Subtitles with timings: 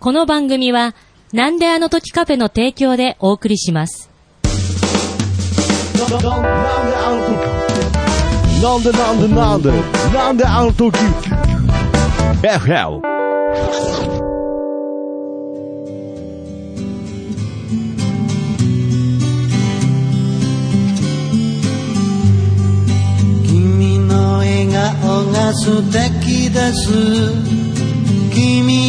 [0.00, 0.94] この番組は、
[1.34, 4.08] なんであの時カフェの提供でお送りします。
[8.62, 9.70] なんでなんでなんで
[10.14, 10.96] なんであの時
[12.40, 13.02] FL
[23.46, 27.60] 君の笑顔が素敵です
[28.32, 28.79] 君に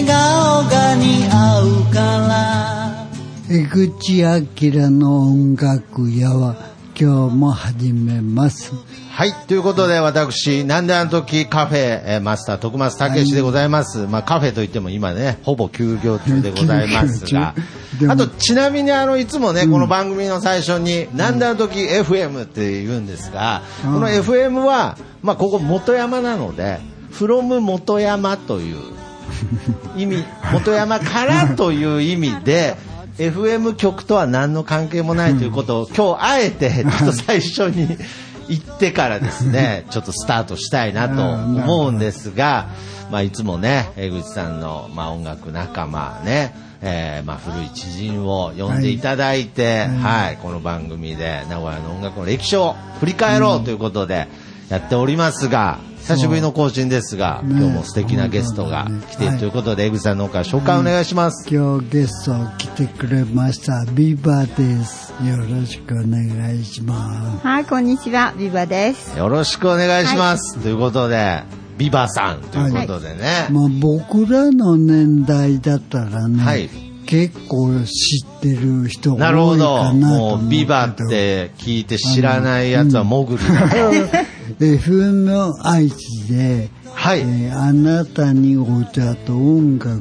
[0.00, 3.06] 笑顔が似合うから
[3.50, 6.56] 江口明の音楽屋は
[6.98, 8.72] 今日も始めます。
[9.10, 9.32] はい。
[9.46, 14.06] ということで、私、なんであの時カフェ、えーマスター、徳松武史でございます。
[14.06, 17.54] まあ、カフェといっても今ね、ほぼ休業中でございますが
[18.08, 26.78] あと、ちなみに、あの、いつもね、この番組の最初に、なんであの時 FM って言うんですが、この FM は、まあ、ここ元山なので、
[27.12, 28.99] from 元山という
[29.96, 32.76] 意味、元山からという意味で、
[33.18, 37.98] FM 局とは何の関係もないということを、今日あえて、ちょっと最初に
[38.48, 42.68] 言ってからですね、 ちょっとスタートしたいなと思うんですが、
[43.10, 54.28] まあ、いつもね、江口さんの、まあ、音楽仲間ね、えーまあ、古い知人を呼んでいただいて、はい、この番組で名古屋の音楽の歴史を振り返ろうということで
[54.70, 61.52] やっておりますが、久しぶりの更新ですが、ね今日も素敵なゲストが来ているということで、江口さんの方から紹介お願いします。
[61.52, 65.12] 今日ゲスト来てくれましたビバです。
[65.24, 67.46] よろしくお願いします。
[67.46, 69.18] はい、こんにちは、ビバです。
[69.18, 70.56] よろしくお願いします。
[70.60, 71.42] ということで、
[71.76, 73.48] ビバさんということでね。
[73.50, 79.76] まあ僕らの年代だったらね、はい結構知ってる人多いなるほど。
[79.78, 80.50] かなと思もう、うけど。
[80.50, 83.76] ビバって聞いて知らないやつはモグリだと。
[84.60, 89.96] FM 愛知で、はいえーあなたにお茶と音楽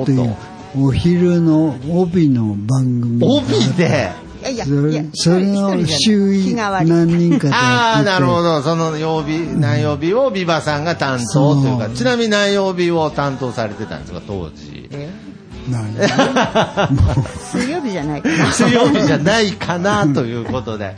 [0.00, 0.34] をという
[0.80, 3.44] お昼の帯の番組帯
[3.76, 4.10] で？
[4.40, 6.54] いやいや、そいやれ、それの周囲。
[6.54, 8.62] 何人かでああ、なるほど。
[8.62, 14.88] その曜日、何曜日をビバさんが担当というか、そうちなみに何曜日を担当されてたんですか、当時？
[14.92, 15.08] 何
[17.52, 18.52] 水曜日じゃないかな。
[18.52, 20.96] 水曜日じゃないかなということで。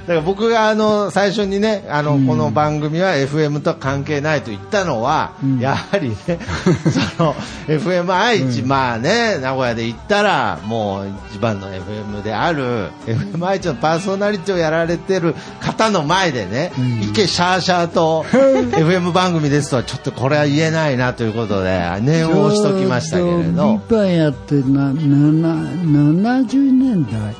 [0.00, 6.16] だから僕があの最初にねあの、この番組は FM と関係ないと言ったのは、やはりね
[7.16, 7.34] その
[7.66, 16.72] FM 愛知、まあね名古屋で言ったらもう一番の FM である FM 愛知のパーソナリティをやられてる方の前でね、
[17.02, 23.80] いけシャーシャーと FM 番組ですとはちょっとこれは言えないなということで念を押しときましたけれど。
[23.88, 27.34] ビバやってなな70年代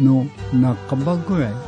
[0.00, 0.26] の
[0.88, 1.65] 半ばぐらい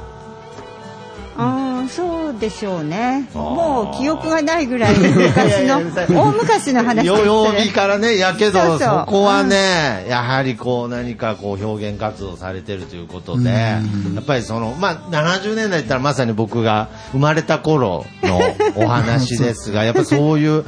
[1.40, 3.28] ああ、そうでしょうね。
[3.32, 5.78] もう記憶がないぐらい昔の、
[6.08, 13.80] 大昔の話です曜日からね、やけど、そこはね、やはりこう何かこう表現活動されてるということで、や
[14.20, 18.40] っぱりその、まあ、70年代って言ったらまさに僕が生まれた頃の
[18.74, 20.64] お話ですが、 やっぱそういう、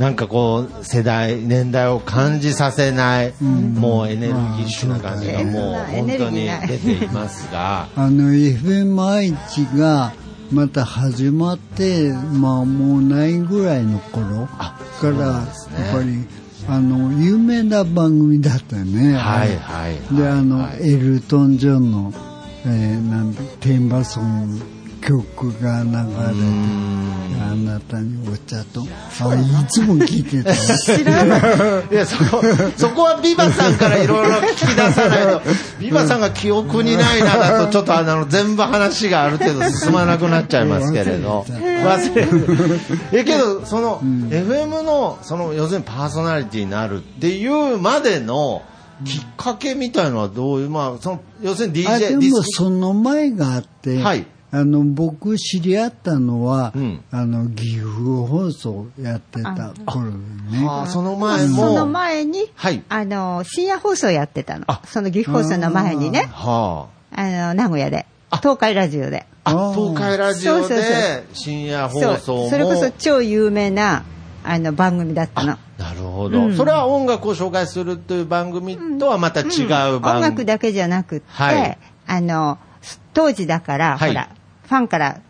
[0.00, 10.14] なんかこう、世代、年代を感じさせない、もうエネルギッシュな感じがもう本当に出ていますが、あの FM 愛知が
[10.50, 16.26] また始まってまあもうないぐらいの頃からやっぱり
[16.66, 19.12] あの有名な番組だったよね。
[19.18, 20.94] はいはいはいであの、はい。
[20.94, 22.14] エルトン・ジョンの、
[22.64, 24.79] えーなんだテーマソング
[25.10, 26.10] 曲が流れて
[27.42, 28.82] あなたにお茶と
[29.20, 30.52] あいつも聞いてた。
[30.52, 30.54] い。
[31.92, 32.40] や、そこ、
[32.76, 35.42] そこはビバさんからいろいろ聞き出さないと、
[35.80, 41.44] ビバさんが記憶にないなだと、ちょっとあの、全部話がある程度進まなくなっちゃいますけれど。
[41.48, 42.80] 忘れる。
[43.10, 48.62] え、けど、その、FM の、その、要するにパーソナリティになるっていうまでの、
[49.04, 57.04] きっかけみたいのはどういう、まあ、その、要するにあ DJ、でディスもその前があって、はいあの僕知り合ったのは、うん。
[57.12, 57.90] あの岐阜
[58.26, 60.66] 放送やってた頃にね。
[60.68, 62.82] あその前も、その前に、はい。
[62.88, 64.64] あの、深夜放送やってたの。
[64.66, 64.82] あ。
[64.86, 67.22] その岐阜放送の前にね、はあ。
[67.22, 68.06] の、名古屋で、
[68.42, 69.26] 東海ラジオで。
[69.44, 69.70] あ。
[69.70, 70.90] あ、東海ラジオそうそうそう。
[70.90, 72.50] で、深夜放そう送も。
[72.50, 74.04] それこそ超有名な、
[74.42, 75.58] あの、番組だったの。
[75.78, 76.56] なるほど、うん。
[76.56, 79.68] それは音楽を紹介するという番組とはまた違う
[80.00, 81.78] 番組、音楽だけじゃなくって、はい。
[82.08, 82.58] あの、
[83.14, 84.10] 当時だから、はい。
[84.10, 84.28] ほら、
[84.70, 85.20] ファンから、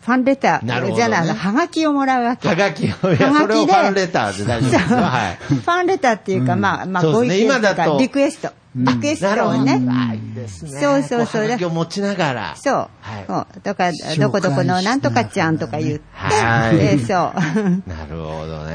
[0.00, 2.48] ファンレター、なるほどねじゃない、あの、はがきをもらうわけ。
[2.48, 4.96] はがきを、いや、それをファンレターで大丈夫ですよ。
[4.98, 5.36] はい。
[5.36, 8.50] ファンレターっていうか、まあ、まあ、そうですねご意見とか今だとリクエスト。
[8.74, 9.80] リクエストをね。
[9.88, 10.80] あいいですね。
[10.80, 12.56] そうそうそうこはが持ちながら。
[12.56, 12.74] そう。
[12.74, 17.88] はいだから、どこどこのなんとかちゃんとか言って、はいえーそう。
[17.88, 18.72] なるほどね。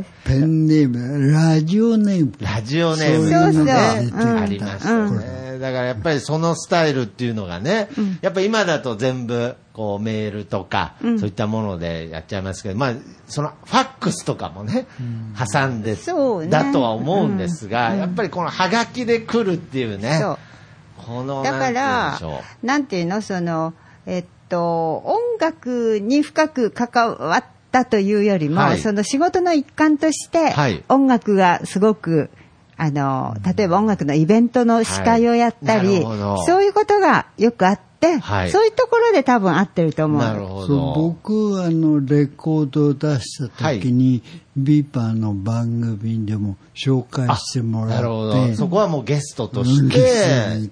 [0.00, 0.04] ね。
[0.24, 2.32] ペンネーム、ラジオネーム。
[2.40, 5.47] ラジオネームそうそうありましたね。
[5.58, 7.88] だからやっぱりそのスタイルっていうのがね、
[8.20, 12.94] やっぱり今だと全部こうメールとか、そういったものでやっちゃいますけど、まあ、
[13.26, 14.86] そのファックスとかもね、
[15.52, 15.82] 挟ん。
[15.82, 16.50] で、そうね。
[16.50, 20.38] だとは思うんですが、やっぱりこのハガキで来るっていうね、そう。
[20.96, 22.20] この、だかなんら
[22.62, 23.72] なんていうの、その、
[24.06, 28.78] えっと、音楽に深く関わったというよりも、はい。
[28.78, 30.82] その仕事の一環として、はい。
[30.88, 32.30] 音楽がすごく、
[32.78, 35.86] あの、例えば音楽のイベントの司会をやったはい。
[35.86, 36.42] り、なるほど。
[36.44, 37.87] そういうことがよくあって、
[38.20, 40.20] はいそういうところで多分合ってると思う。
[40.20, 40.92] なるほそうど。
[40.94, 44.22] 僕あのレコードを出した時に、
[44.56, 48.44] ビーパーの番組でも紹介してもらなるほど。
[48.44, 50.70] ってそこはもうゲストとして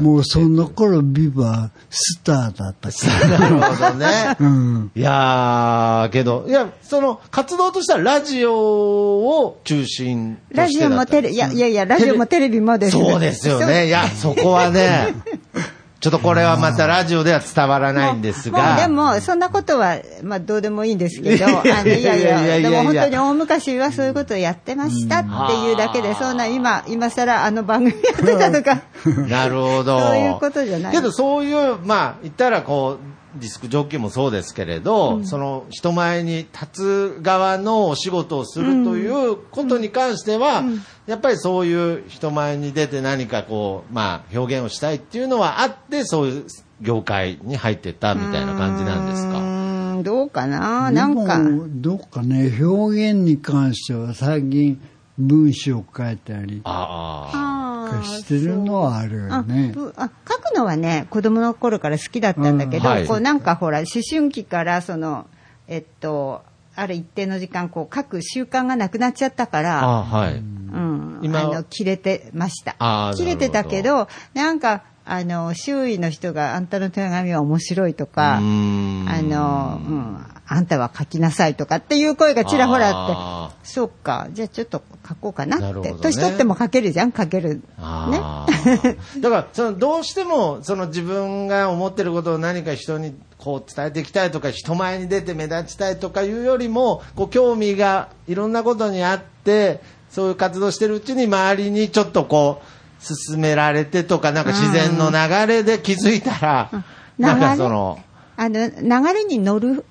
[0.00, 4.06] もう その頃ビーバースターだったかなるほどね。
[4.06, 12.92] ら、 うん、いやー、けど、いや、その、活動としてはラジオを中心とラジしてだったオもテレビ、いやいやいや、ラジオもテレビもです。
[12.92, 13.86] そうですよね。
[13.86, 15.14] いや、そこはね、
[16.00, 18.76] ちょっとこれはまたラジオでは伝わらないんですもうが。
[18.76, 22.40] でも、そんなことは、まあ、どうでもいいんですけど、あのいやいいやいや。
[22.40, 28.82] いやや、いやでも本当に大昔はそういうことをやってましたっていうだけで、うんそんな今、今更あの番組やってたとか、
[29.28, 29.98] なるほど。
[30.06, 30.92] そういうことじゃない。
[30.92, 40.64] けどそういう、まあ、言ったらこう、ディスクジョッキーもそうですけれど、その人前に立つ側のお仕事をするということに関しては、
[41.06, 46.46] やっぱりそういう人前に出て何かこう、まあ、表現をしたいっていうのはあって、そういう
[46.80, 50.02] 業界に入ってったみたいな感じなんですうか。
[50.02, 54.80] どうかな、なんか、どうかね表現に関しては最近
[55.18, 56.60] 文章を書いたり。
[56.64, 57.57] ああ。
[57.90, 59.74] あーしてるのはあるよね。
[59.96, 62.94] あ書くのはね子供の頃から好きだったんだけど、うん。
[62.94, 63.06] はい。
[63.06, 65.26] こうなんかほら思春期からその
[65.66, 66.42] えっと
[66.74, 70.34] ある一定の時間こう書く習慣がなくなっちゃったから、あはい。
[70.34, 72.76] うん、今あの切れてました。
[73.16, 84.28] 切れてたけどなんかあの周囲の人があんたの手紙は面白いとかあの、うん、あんたは書きなさいとかっていう声がちらほらあってあそうか。
[84.32, 85.92] じゃあちょっと書こうかなって。
[85.92, 85.98] ね。
[86.00, 87.56] 年取っても書けるじゃん書ける。
[87.56, 87.62] ね。
[89.20, 99.80] だからそのどうしてもその自分が思ってることを何か人にこう伝えていきたいとか人前に出て目立ちたいとかいうよりもこう興味がいろんなことにあって
[100.10, 106.70] そういう活動してるうちに周りにちょっとこう進められてとかなんか自然の流れで気づいたら、
[107.18, 108.00] なんかその
[108.40, 109.84] あの、流れに乗る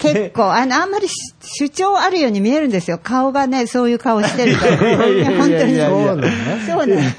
[0.00, 1.14] 結構、あの、あんまりし
[1.44, 2.98] 主張あるように見えるんですよ。
[3.00, 4.66] 顔がね、そういう顔してると。
[4.66, 5.78] いやいやい本当に。
[6.66, 7.14] そうね。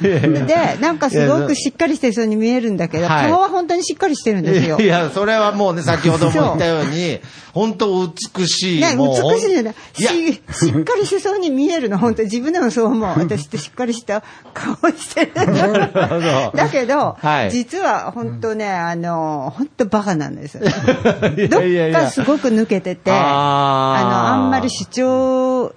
[0.45, 4.85] で、なんかすごくしっかりしてそうに見えるんだけど、はい顔は本当にしっかりしてるんですよい。
[4.85, 7.21] や、それはもうね、先ほども言ったように、
[7.53, 8.81] 本当美しい。
[8.81, 9.75] ね、美しいじゃない。
[9.95, 10.39] し、し
[10.69, 13.07] っかりしてそうに見えるの、本当に自分でもそう思う。
[13.17, 14.23] 私ってしっかりした
[14.53, 15.31] 顔してる。
[15.33, 20.59] だけど、はい実は本当ね、あの、本当バカなんです
[21.49, 25.73] どっかすごく抜けてて、あの、あんまり主張、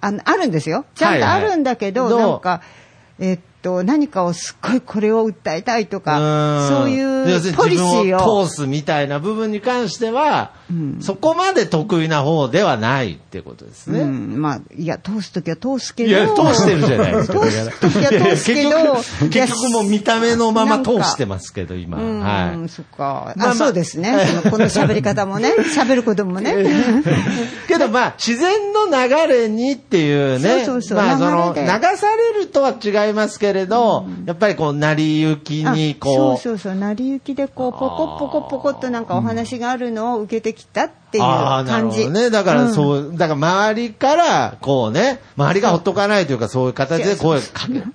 [0.00, 0.84] あの、あるんですよ。
[0.94, 2.62] ちゃんとあるんだけど、はいはいなんか、
[3.18, 8.40] えっと、何かをすっごいこれを訴えたいとか、そういうポリシーを。
[8.40, 8.46] を。
[8.46, 10.52] 通すみたいな部分に関しては、
[11.00, 14.00] そこまで得意な方ではないってことですね。
[14.00, 16.10] うん、まあ、いや、通すときは通すけど。
[16.10, 17.40] いや、通してるじゃないですか。
[17.40, 18.60] 通すときは通すけど。
[18.60, 21.98] いや結局、いや結局もう見た目のまま通してますけど、今。
[21.98, 22.68] うん、はい。
[22.68, 23.32] そっか。
[23.34, 24.26] あ、まあまあそうですね。
[24.26, 26.54] そ のこの喋り方もね、喋ることもね。
[27.68, 30.64] けどまあ、自然の流れにっていうね。
[30.64, 31.62] そうそうそうまあ、その、流
[31.96, 42.08] されるとは違いますけれど、やっぱりこう、成り行きにあこう、そうそうそう、成り行きでこう、ポコポコポコっとなんかお話があるのを受けてききたっていう感じ。
[42.08, 42.30] ね。
[42.30, 47.82] だからうんそう、だから周りから、こうね、周りがほっとかないというか、そういう形で声かけ、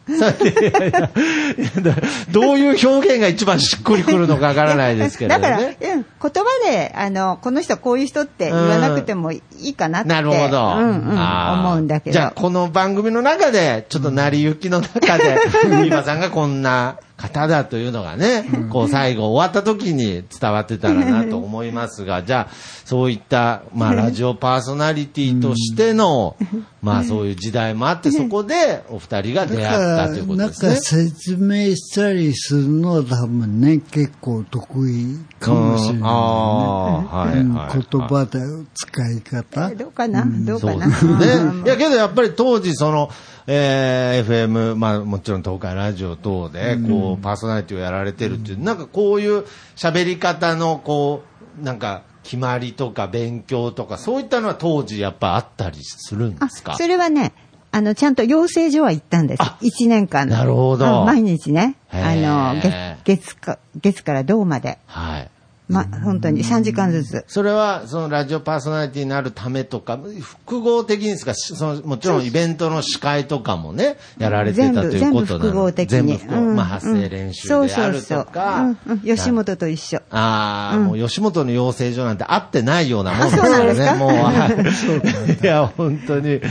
[2.31, 5.77] どういう表現が一番しっくりくるのかわからないですけれどだから、うん、ね。
[5.81, 10.75] 言葉で、あの、この人はこういう人って言わなくてもいいかなって、なるほど。
[10.77, 12.13] うんうん、あー思うんだけど。
[12.13, 22.53] じゃあ、この番組の中で、ちょっと成り行きの中で、ビーバさんがこんな方だというのがね、こう最後終わった時に伝わってたらなと思いますが、じゃあ、
[22.83, 26.35] そういった、まあ、ラジオパーソナリティとしての、
[26.81, 31.09] まあ、そういう時代もあって、そこでお二人が出会ったということなんかですね。
[31.09, 35.99] 説明したりするのは多分ね、結構得意かもしれない、ね。
[35.99, 36.05] うん。
[36.05, 38.39] あーはいうんはい言葉で
[38.73, 39.69] 使い方。
[39.71, 40.91] えどうかな、どうかな？
[40.95, 41.43] そうですね。
[41.43, 41.65] うん。
[41.65, 43.09] いや、けどやっぱり当時、その、
[43.47, 49.45] えー FM、まあもちろん東海ラジオ等で、こう、パーソナリティをやられてるっていう、なんかこういう
[49.75, 51.23] 喋り方の、こ
[51.59, 56.73] う、なんか、決まりとか勉強とか、そういったのは当時やっぱあったりするんですか？
[56.73, 57.31] あそれはね、
[57.71, 59.57] あの、ちゃんと養成所は行ったんですあ。
[59.61, 60.35] 1年間の。
[60.35, 61.75] なるほどうん毎日ね。
[61.93, 62.61] へあーの、
[63.03, 64.79] 月、月か、月から銅まで。
[64.87, 65.29] はい。
[65.67, 67.25] ま、本当に3時間ずつ。
[67.27, 78.61] それは、そのラジオパーソナリティになるためとか、複合的にですか、しそのもちろんイベントの司会とかもね、やられてたということなの全部全部複合的にうんまあ、発声練習であるとか。
[78.61, 80.01] うんうん吉本と一緒。
[80.09, 84.09] ああ、もう吉本の養成所なんて会ってないようなもんですからね、もう。
[84.09, 84.49] は
[85.41, 86.41] いいや、本当に。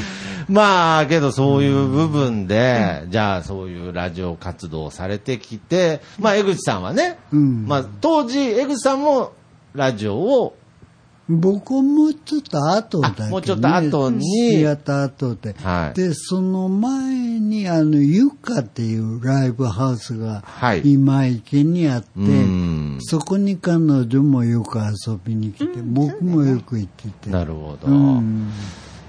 [0.49, 7.67] まあ、けどそういう部分で、じゃあそういうラジオ活動をされてきて、まあ、江口さんはね、うん。
[7.67, 9.33] まあ、当時、江口さんも
[9.75, 10.57] ラジオを
[11.29, 14.61] 僕もうちょっと後だけど、ね、あもうちょっと後に。
[14.61, 15.97] やった後で、はい。
[15.97, 20.83] でその前にあのゆかっていうライブハウスがはい。
[20.85, 22.99] 今池にあって、うん。
[23.01, 27.31] そこに彼女もよく遊びに来て、僕もよく行ってて。
[27.31, 27.89] なるほど。
[27.89, 28.51] うん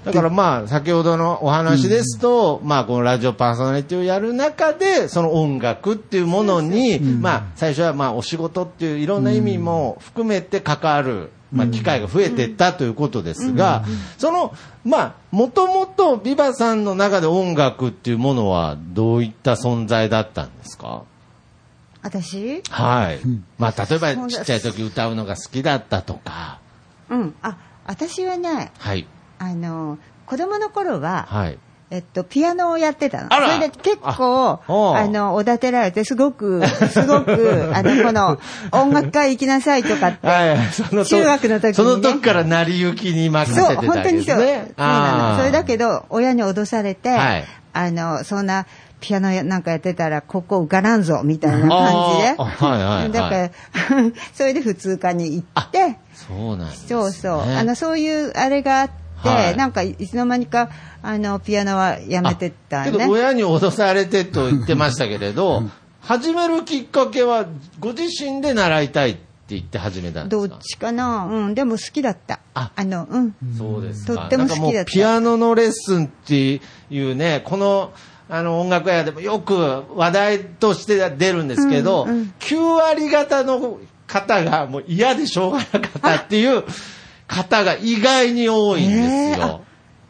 [0.06, 13.84] だからまあ、先ほどのお話ですと、まあ、このラジオパーソナリティをやる中で、その音楽っていうものに、まあ、最初はまあ、お仕事っていういろんな意味も含めて関わる、まあ、機会が増えていったということですが、
[14.16, 21.02] その、まあ、もともとビバさんの中で音楽っていうものはどういった存在だったんですか？
[22.02, 22.62] 私？
[22.70, 23.18] はい。
[23.58, 26.60] まあ、例えばちっちゃい時歌うのが好きだったとか、
[27.10, 27.34] うん。
[27.42, 29.08] あ、私はね、はい。
[29.38, 31.58] あの、子供の頃は、はい。
[31.88, 33.28] えっと、ピアノをやってたの。
[33.30, 38.38] それで結構、ああの、おだてられて、すごく、 すごく、あの、この、
[38.72, 44.38] 音楽会行きなさいとかって、はい、そのと中学の時にねその時から成り行きに任せそう、てたわけ本当にそう。
[44.38, 44.64] ですね。
[44.76, 45.38] そうなの。
[45.38, 48.66] それだど、けど、親に脅されて、はいあの、そんな、
[49.00, 51.76] ピアノやなんかやってたら、ここ受からんぞ、みたいな感じで。
[51.76, 53.50] はいはいはいだから、
[54.34, 56.88] それで普通科に行って、そうなんです、ね。
[56.88, 57.40] そうそう。
[57.42, 60.70] あの、そういうあれがあって、はいなんか、いつの間にか、
[61.02, 63.06] あの、ピアノはやめてったけどね。
[63.06, 65.62] 親に脅されてと言ってましたけれど、
[66.00, 67.46] 始めるきっかけは、
[67.80, 70.48] ご自身で習いたいって言って始めたんですか？
[70.48, 71.26] どっちかな？
[71.26, 72.40] うん、でも好きだった。
[72.54, 73.34] ああの、うん。
[73.56, 74.14] そうですか。
[74.14, 77.92] とっても好きだったピアノのレッスンっていうね、この、
[78.28, 83.78] あの音楽屋でもよく話題として出るんですけど、うんうん9割方の
[84.08, 86.64] 方がもう嫌でしょうがなかったっていう
[87.26, 89.62] 方が意外に多いんですよ。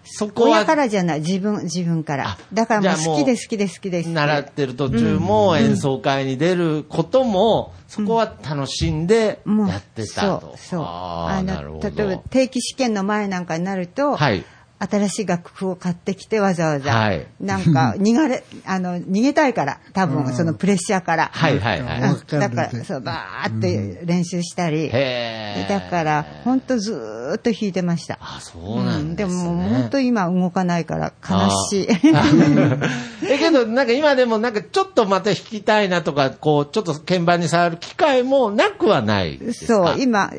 [0.08, 2.38] そこは親からじゃない、自分、自分からあ。
[2.52, 4.08] だからもう好きで好きで好きです。
[4.08, 10.40] 習ってる途中も演奏会に出ることも、そこは楽しんでもうやってたと。
[10.40, 10.80] そう、そう。
[10.84, 14.44] あーあなるほどの、例えば定期試験の前なんかになると、はい。
[14.78, 21.30] 新しい楽譜を買ってきてわざわざ、はいなんか 逃がれ、あの、逃げたいから、多分そのプレッシャーから。
[21.32, 22.00] はいはいはい。
[22.38, 24.90] だから、そう、バーって練習したり。
[24.92, 28.18] へーだから、本当ずーっと弾いてました。
[28.20, 29.34] あ、そうなんですね。
[29.42, 31.88] でも、本当今動かないから悲しい。
[33.28, 39.74] えけど、なんか今でもなんかちょっとまた弾きたいなとか、こう、ちょっと鍵盤に触る機会もなくはないですか？
[39.74, 40.30] そう、今、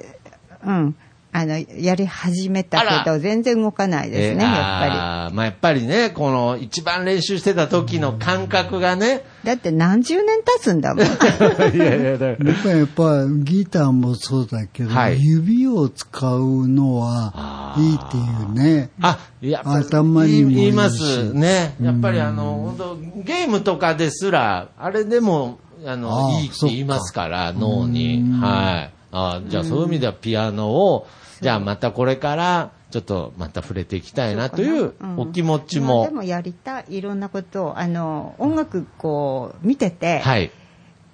[0.65, 0.95] うん。
[1.39, 9.21] あの、やり始めたけど、全然動かないですね、えーやっぱあーまあやっぱりね、この一番練習してた時の感覚がね。
[9.43, 9.49] り。
[9.51, 11.05] だって何十年経つんだもん。
[11.05, 18.89] いやいや、だやっぱりやっぱギターもそうだけど、はい指を使うのはいいっていうね。
[18.99, 21.75] あ、いや、頭にもいいし言いますね。
[21.79, 28.23] やっぱりあの、本当ゲームとかですら、あれでも、あの、いいって言いますから、脳に。
[28.41, 28.97] はい。
[29.11, 31.07] あーじゃあそういう意味ではピアノを、
[31.41, 36.15] じゃあまたこれから、ちょっとまた触れていきたいなといううんお気持ちもまあで。
[36.15, 40.51] もやりたい、いろんなことを、あの、音楽こう、見てて、はい。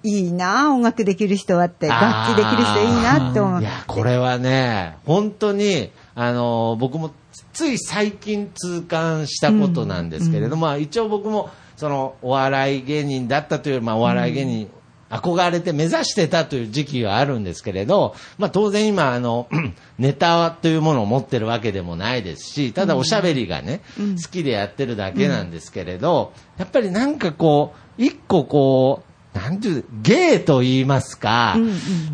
[0.04, 3.60] いいな音楽できる人はって、楽器できる人いいなって思う。
[3.60, 7.10] いや、これはね、本当に、あの、僕も
[7.52, 14.70] つい最近痛感したことなんですけれども、まあ一応僕も、その、お笑い芸人だったというまあお笑い芸人、
[15.10, 19.48] 憧れて目指してたという時期があるんですけれど、まあ当然今、あの、
[19.98, 29.02] ネタというものを持ってるわけでもないですし、ただおしゃべりがね、好きでやってるだけなんですけれど、やっぱりなんかこう、一個こ
[29.34, 31.56] う、なんていう、芸と言いますか、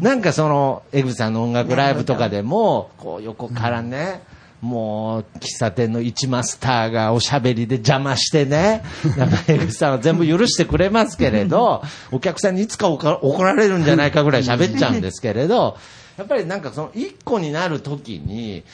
[0.00, 4.22] なんかその、エグさんの音楽ライブとかでも、こう横からね、
[4.60, 8.82] もう、喫茶店の一マスターがおしゃべりで邪魔してね、
[9.16, 15.76] なんかエグさんは全部許してくれますけれど、お客さんにいつか怒ら怒られるんじゃないかぐらい喋っちゃうんですけれど、
[16.18, 18.64] やっぱりなんかその一個になるときに、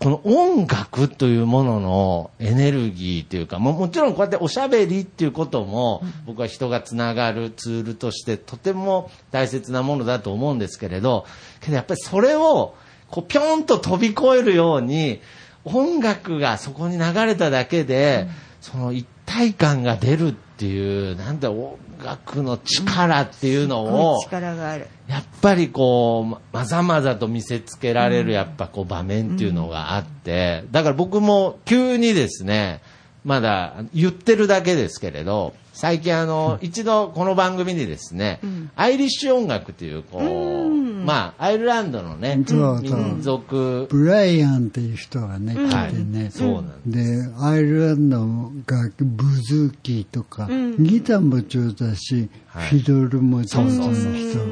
[0.00, 11.26] この音楽というもののエネルギーというか、ももちろんこうやっておしゃべりっていうことも、僕は人がつながるツールとしてとても大切なものだと思うんですけれど、
[11.60, 12.74] けどやっぱりそれを、
[13.10, 15.20] こう、ぴょんと飛び越えるように、
[15.64, 18.28] 音楽がそこに流れただけで、
[18.60, 24.86] その一体感が出るっていう、なんだ、音楽の力っていうのを、力がある。
[25.08, 32.80] やっぱりこう、ままざまざと見せつけられるやっぱこう場面っていうのがあって、だから僕も急にですね、
[33.24, 38.40] まだ言ってるだけですけれど、最近あの、一度この番組にですね、
[38.76, 40.70] アイリッシュ音楽っていう、こう、
[41.04, 50.48] まあ、アイルランドのね、民族、ブライアンっていう人がね、来てね、そうなんで、アイルランドの楽器、ブズーキーとか、
[50.78, 52.68] ギターも上手だし、はい。
[52.68, 53.94] フィドルも上手な人が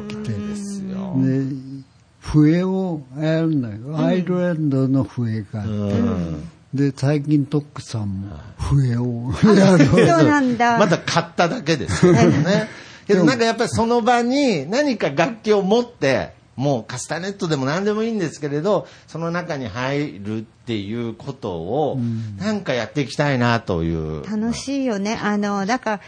[0.09, 1.15] 来て、ですよ。
[1.19, 1.45] で、
[2.21, 3.99] 笛をやるのよ。
[3.99, 9.87] アイルランドの笛があって、うんで、最近トックさんも笛をやる。
[9.87, 10.79] そうなんだ。
[10.79, 12.69] まだ買っただけですけどね。
[13.07, 21.99] けどなんかやっぱりその場に何か楽器を持って、もうカスタネットでも何でもいいんですけれど、その中に入るっていうことを、
[22.37, 24.25] なんかやっていきたいなという。
[24.29, 25.19] 楽しいよね。
[25.23, 26.01] あの、だから、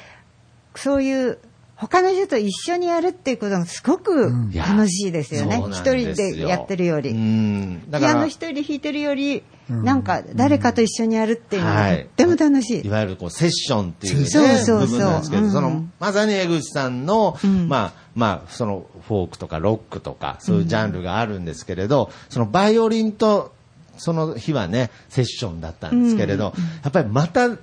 [0.75, 1.39] そういう、
[1.77, 5.57] 他の人と一緒にやるっていうことがすごく楽しいですよね。
[5.57, 7.11] そうなん人でやってるより。
[7.11, 7.91] うん。
[7.91, 11.99] だからピアノ一、人で弾いてるより、なんか誰かと一緒にやるっていうのがはい。
[11.99, 12.87] とっても楽しい。
[12.87, 14.81] いわゆるこうセッションっていうね、そうそうそう。
[14.81, 15.51] 部分なんですけど、うん。
[15.51, 17.69] その、まさに江口さんの、ん。
[17.69, 23.53] まあ、まあ、そのフォークとかロックとか、そういうジャンルがあるんですけれど、そのバイオリンと、
[23.97, 27.57] その日はね、セッションだったんですけれど、やっぱりまた、全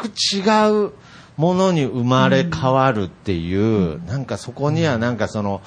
[0.00, 0.92] く違う
[1.36, 5.60] ものに生まれ変わるっていう、なんかそこにはなんかその、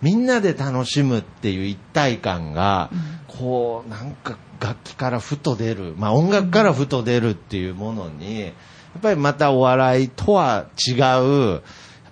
[0.00, 2.90] みんなで楽しむっていう一体感が、
[3.28, 8.52] こう、なんか楽器からふと出る、まあ音楽からふと出るっていうものに、やっ
[9.00, 11.60] ぱりまたお笑いとは違う、やっ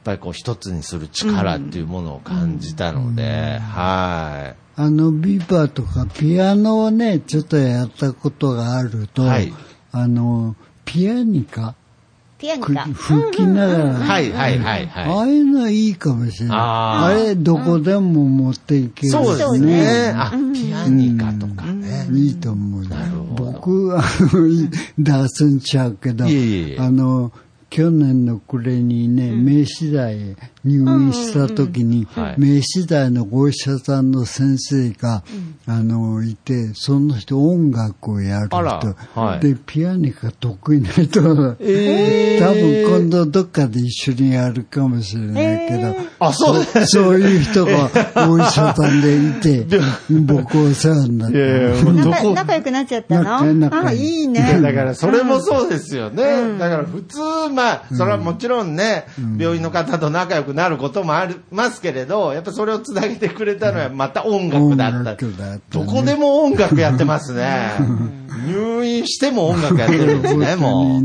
[0.02, 4.80] ぱりこう一つにする力っていうものを感じたので、はい。
[4.80, 9.52] あの、ビバとかピアノをね、ちょっとやったことがあると、はい
[9.92, 11.75] あの、ピアニカ、
[12.38, 12.87] くピアニカ。
[12.87, 15.04] 吹きながら、はいはいはいはい。
[15.04, 16.58] ああいうのいいかもしれない。
[16.58, 20.13] あーあれ、どこでも持っていけるしそうですね。
[20.17, 22.09] あ、ピアニカとかね。
[22.13, 22.85] いいと思う。
[23.37, 27.33] 僕、 あの、い脱線しちゃうけど、いえいえあの、
[27.71, 32.35] 去年の暮れにね、名刺大へ入院した時に、はい。
[32.37, 35.23] 名刺大のお医者さんの先生が、
[35.67, 46.65] あの、いて、その人音楽をやる人、で、ピアニカ得意な人、え多分今度どっかで一緒にやるかもしれないけど、あ、そう。
[46.87, 47.91] そういう人が
[48.28, 49.67] お医者さんでいて、
[50.11, 51.85] 僕お世話になって。
[51.85, 54.61] 仲仲良くなっちゃった仲のあ、仲いいね。
[54.61, 56.25] だからそれもそうですよね。
[56.59, 57.19] だから普通、
[57.60, 59.04] まあ、それはもちろんね、
[59.38, 65.14] 病院の方と仲良くなることもありますけれど、やっぱそれをつなげてくれたのはまた音楽だった。
[65.14, 67.73] どねこでも音楽やってますね。
[68.49, 71.02] 入院しても音楽やってるんですね、も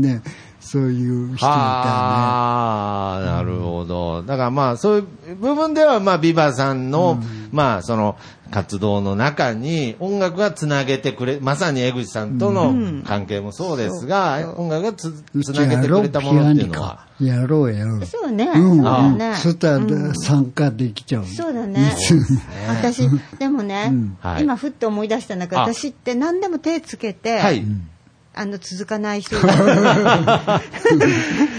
[0.66, 4.24] そういう人いたああ、なるほど。
[4.24, 4.98] だからまあ、そう
[5.28, 8.16] いう部分では、まあ、ビバさんの、まあ、その、
[8.50, 15.44] 活動の中に音楽がつなげてくれ、まさに江口さんとの関係もそうですが、音楽がつね。
[15.44, 17.06] つなげてくれたものっていうのは。
[17.20, 18.06] やろうやろう。
[18.06, 18.44] そうね。
[18.44, 19.34] うん、そうだね。
[19.36, 21.26] そしたら参加できちゃう。
[21.26, 21.92] そうだね。
[22.68, 27.64] 私、でもね、はい今ふっと思い出したんだけど、あ私って何でも手つけて、はい。
[28.38, 29.50] あの、続かない人だ。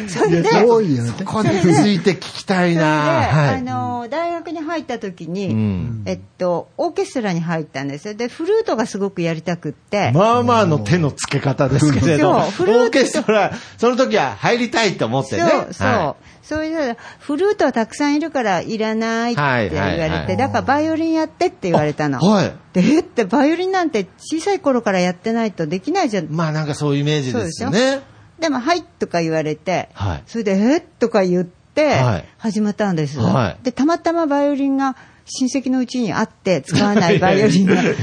[0.07, 1.11] それで、多いよね。
[1.25, 3.63] ここについて聞きたいなはあい。
[3.63, 8.13] の、大学に入った時に、うんえっと、オーケストラに入ったんですよ。
[8.13, 15.49] で、フルートがすごくやりたくって、まあまあの手の付け方ですけれど、オーケストラ、その時は入りたいと思ってね。
[15.49, 15.87] そう、そう。
[15.87, 16.15] は
[16.47, 22.19] それで、フルートはたくさんいるからいらないって言われて、はいはいはいだからバイオリンやってって言われたの。
[22.19, 22.55] はい。
[22.71, 26.27] で、えってバイオリンなんて小さい頃からやってないとできないじゃん。
[26.29, 28.01] まあなんかそういうイメージですよね。
[28.39, 37.83] でも、はいとか言われて、はいそれで、えとか言ってはい、始まったんです、はいで、たまたまバイオリンが親戚のうちにあって、使わない バイオリンが。
[37.83, 37.95] で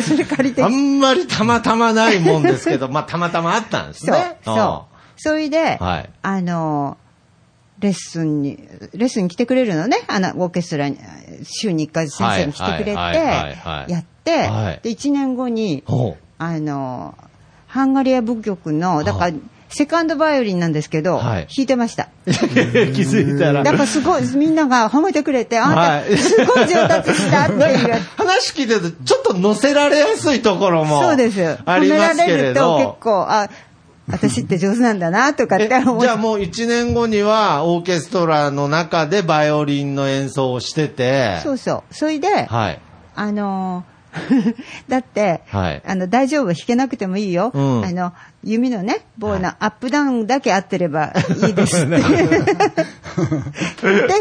[0.00, 4.92] それ借りてあ、んまりたまたまないもんですけど、まあたまたまあったんです そうね。、そう。
[5.16, 6.96] それで、はいあの、
[7.82, 8.58] レッスンに、
[8.94, 9.98] レッスンに来てくれるのね。
[10.08, 10.98] あの、オーケストラに、
[11.44, 15.82] 週に1回先生に来てくれて、やって、はいで、1年後に、
[16.38, 17.14] あの、
[17.66, 19.32] ハンガリア舞曲の、だから、
[19.68, 22.08] セカンドバイオリンなんですけど、はい弾いてました。
[22.26, 23.62] 気づいたら。
[23.64, 27.92] だからすごい、みんなが褒めてくれて、あんた、はいすごい上達したって言われて。
[28.16, 31.58] 話聞いてると、ちょっと乗せられやすいところもそうです。
[31.64, 32.96] ありますけれ褒められると結ど。
[33.00, 33.48] 構、あ、
[34.12, 41.40] 私って上手なんだな、とかってえ思じゃあもう1年後にはオーケストラの中でバイオリンの演奏をしてて。
[41.42, 41.94] そうそう。
[41.94, 42.80] それで、はい。
[43.14, 43.92] あのー
[44.88, 47.50] だって、はいあの、大丈夫、弾けなくてもいいよ。
[47.54, 48.12] うんあの、
[48.44, 51.12] 弓のね、棒のアップダウンだけ合ってれば
[51.46, 51.96] いいですって。
[51.98, 52.02] で、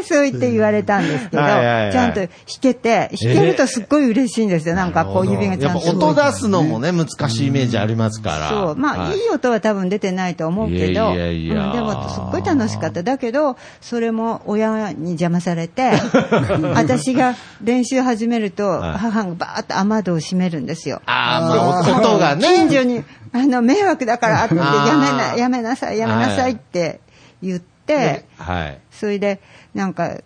[0.03, 2.29] そう言って言われたんですけど、はいはいはいちゃんと弾
[2.61, 4.75] けて、弾けるとすっごい嬉しいんですよ。
[4.75, 5.85] なんかこう指がちゃんと。
[5.85, 8.49] やっぱ音出すのもね、難しいイメージありますから。
[8.49, 8.75] そう。
[8.75, 13.03] まあ、、はいい音は多分出てないと思うけど、いやいやいやうんでも、すっごい楽しかった。
[13.03, 15.91] だけど、それも親に邪魔されて、
[16.75, 21.01] 私が練習始めると、はい母がバーッと雨戸を閉めるんですよ。
[21.05, 22.43] ああ、まあ、音がね。
[22.43, 23.03] 近所に、
[23.33, 24.61] あの、迷惑だから って、や
[24.97, 26.99] めな、やめなさい、やめなさいって
[27.41, 28.79] 言って、はい。
[28.91, 29.39] それで、
[29.73, 30.17] なんか、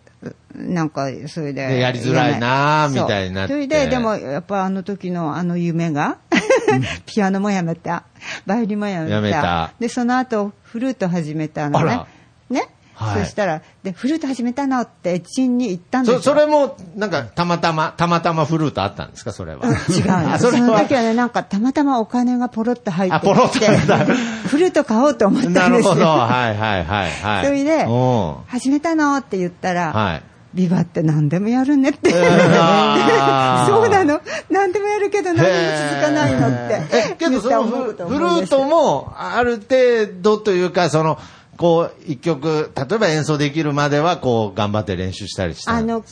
[0.55, 1.67] なんか、それで。
[1.67, 6.17] でやりづらいなみたいになそれで、でも、やっぱあの時のあの夢が、
[7.05, 8.03] ピアノもやめた、
[8.45, 9.15] バイオリンもやめた。
[9.15, 12.01] やめたで、その後、フルート始めたのね。
[12.49, 12.67] ね。
[12.95, 16.21] はいそしたら、で、フルート始めたのって、チンに言ったんですよ。
[16.21, 19.65] そ、それも、なんか、たまたま、たまたまフルートあったんですか、それは。
[19.89, 25.69] 違うのあ それはその時はね、なんかたまたまお金がポロッと入ってあポロッときて入った、フルート買おうと思ったんですよ。
[25.69, 26.05] なるほど。
[26.05, 27.45] はいはいはいはい。
[27.45, 30.21] それでお始めたのって言ったら、はい。
[30.53, 32.13] ビバって何でもやるねって。
[32.15, 34.21] あー そうなの？
[34.49, 37.15] 何でもやるけど何も続かないのってえ。
[37.19, 41.19] けど、そのフルートも、ある程度というか、その、
[41.57, 45.71] こう、一曲、例えば演奏できるまでは、こう、頑張って練習したりした。
[45.71, 46.03] あの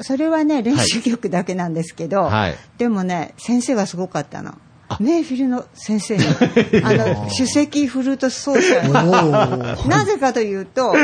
[0.00, 2.56] それはね、練習曲だけなんですけど、はい。
[2.78, 4.54] でもね、先生がすごかったの。
[4.98, 6.24] メイフィルの先生に、
[6.84, 10.94] あの、首席フルート奏者になぜかというと、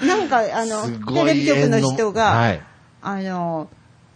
[0.00, 2.62] なんか、あのテレビ局の人が、はい。
[3.02, 3.68] あの、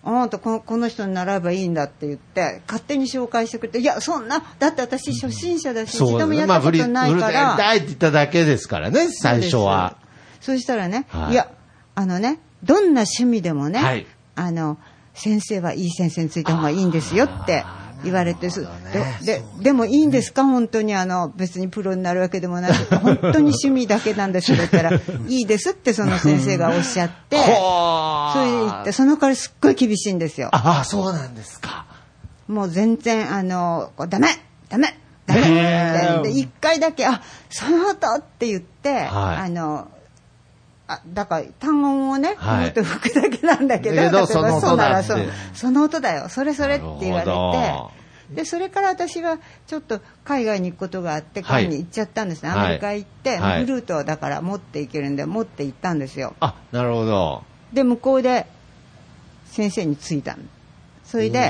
[0.04, 9.96] あなたこのこの人に習えばいいんだって言って、勝手に紹介してくれて、いや、そんな、だって私初心者だし、一度もやったことないかフルートやりら、たいって言っただけですからね、最初は。
[10.40, 11.32] そうしたらね、はい。
[11.32, 11.50] い、や、
[11.94, 14.06] あのね、どんな趣味でもね、はい。
[14.34, 14.78] あの、
[15.14, 17.64] 先生はいい先生についた方がいいんですよって
[18.04, 18.68] 言われて、すで
[19.24, 20.44] ででもいいんですか？
[20.44, 24.92] 本当にあの、別にプロになるわけでもなくて、本当に趣味だけなんですって言ったら、
[25.28, 30.48] いいですってその先生がおっしゃって、ほそれで言って、その代わりすっごい厳しいんですよ。
[30.52, 31.86] ああ、そうなんですか。
[32.48, 34.28] もう全然、あの、こうダメ
[34.68, 39.06] ダメダメってで一回だけ、あ、その音って言って、はい。
[39.06, 39.88] あの、
[40.94, 47.52] あだから単音をね、はいもっと吹くだけなんだけど、だけどそのならそうその音だよ、それそれって言われど
[48.30, 52.50] て、で、それから私はちょっと海外に行くことがあって、はい海に行っちゃったんですね。
[52.50, 56.34] はいアメリカ行って、はいフルートをだから持っていけるんで、持って行ったんですよ。
[56.40, 57.42] あ、なるほど。
[57.72, 58.46] で、向こうで
[59.46, 60.42] 先生についたの。
[61.04, 61.48] それで、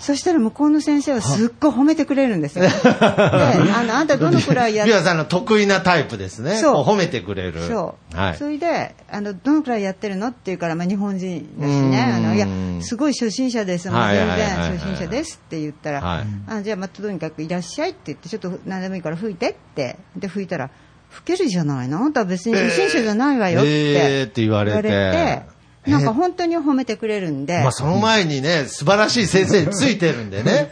[0.00, 2.64] そしたら向こうの先生はすっごい褒めてくれるんですよ。
[2.68, 6.56] で、あの、あんたどのくらいやっビアさんの得意なタイプですね。
[6.56, 7.66] そうこ褒めてくれる。
[7.66, 8.16] そう。
[8.16, 8.48] はいそ。
[8.48, 12.46] れで、あの、どのくらいやってるのって言うから、まあ、日本人だしうんね、あの、いや、
[12.82, 13.88] すごい初心者です。
[13.90, 19.96] もう全然初心者ですって言ったら、はいあじゃあ、まあ、とにかくいらっしゃいって言って、ちょっと何でもいいから吹いてって。
[20.16, 20.70] で、吹いたら、
[21.10, 21.98] 吹けるじゃないの？
[21.98, 23.68] あんたは別に初心者じゃないわよって。
[23.70, 25.57] えーって言われて
[25.90, 27.60] なんか本当に褒めてくれるんで。
[27.62, 30.70] まあその前にね、素晴らしい先生についてるんでね。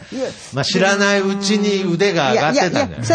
[0.53, 3.15] まあ知らないうちに腕が上がってたんだよそ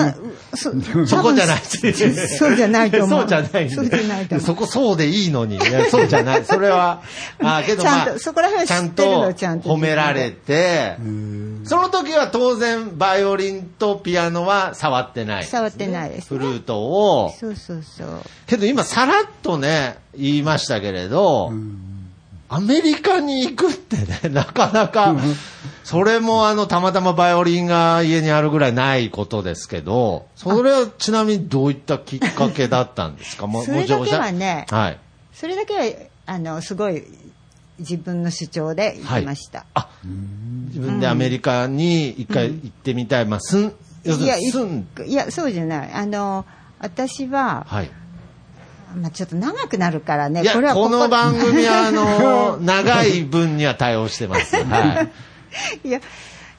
[0.56, 0.72] そ
[1.08, 1.62] そこじゃない。
[1.62, 3.20] そうじゃないと思う。
[3.22, 4.46] そうじゃないそうじゃないと思う。
[4.46, 5.56] そこそうでいいのに。
[5.56, 6.46] いやそうじゃない。
[6.46, 7.02] それは、
[7.42, 10.98] あけどまあ、ちゃんとそこら辺ちゃんとちゃんと褒められて、
[11.64, 17.34] その時は当然バイオリンとピアノは触ってない、触ってないですねフルートを。
[17.40, 18.08] そうそうそう。
[18.48, 21.52] けど今さらっとね、言いましたけれど、
[22.54, 25.16] アメリカに行くってね、 なかなか、
[25.86, 33.48] それもあの、たまたまバイオリンが家にあるぐらいないことですけど、それはちなみにどういったきっかけだったんですか？
[33.48, 35.00] もそれだけはねはい。
[35.34, 35.82] それだけは、
[36.26, 37.04] あの、すごい、
[37.80, 39.66] 自分の主張で言ってました。
[39.74, 39.88] あ、
[40.68, 43.26] 自分でアメリカに一回行ってみたい。
[43.26, 45.92] まあ、すん、要するいや、に住ん、いや、そうじゃない。
[45.94, 46.46] あの、
[46.80, 47.90] 私は、はい。
[48.96, 54.56] まあちょっと長くなるからね、これはこの番組は、あの、 長い分には対応してます。
[54.56, 55.08] は
[55.84, 55.88] い。
[55.88, 56.00] いや、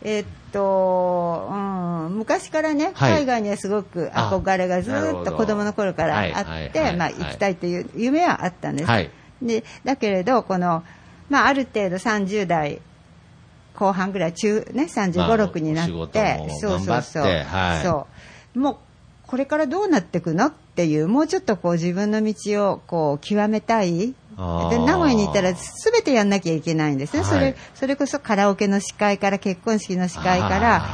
[0.03, 8.91] えっと、うん、昔からね、はい海外にはすごく憧れがずっと子供の頃からはいあって、まあ行きたいという夢はあったんです。
[8.91, 9.11] はい
[9.43, 10.85] で、だけれど、この、
[11.29, 12.81] まあある程度30代
[13.75, 16.09] 後半ぐらい、中、ね、35、まあ6になっても、
[16.61, 17.25] そうそうそう。
[17.83, 18.07] そ
[18.55, 18.59] う。
[18.59, 18.77] もう、
[19.27, 24.15] これからどうなっていくのっていう、もうちょっとこう自分の道をこう極めたい。
[24.69, 27.23] で、名古屋に行ったら全てやんなきゃいけないんですね。
[27.25, 27.45] そはい。
[27.45, 30.85] れ、それこそカラオケの司会から結婚式の司会から、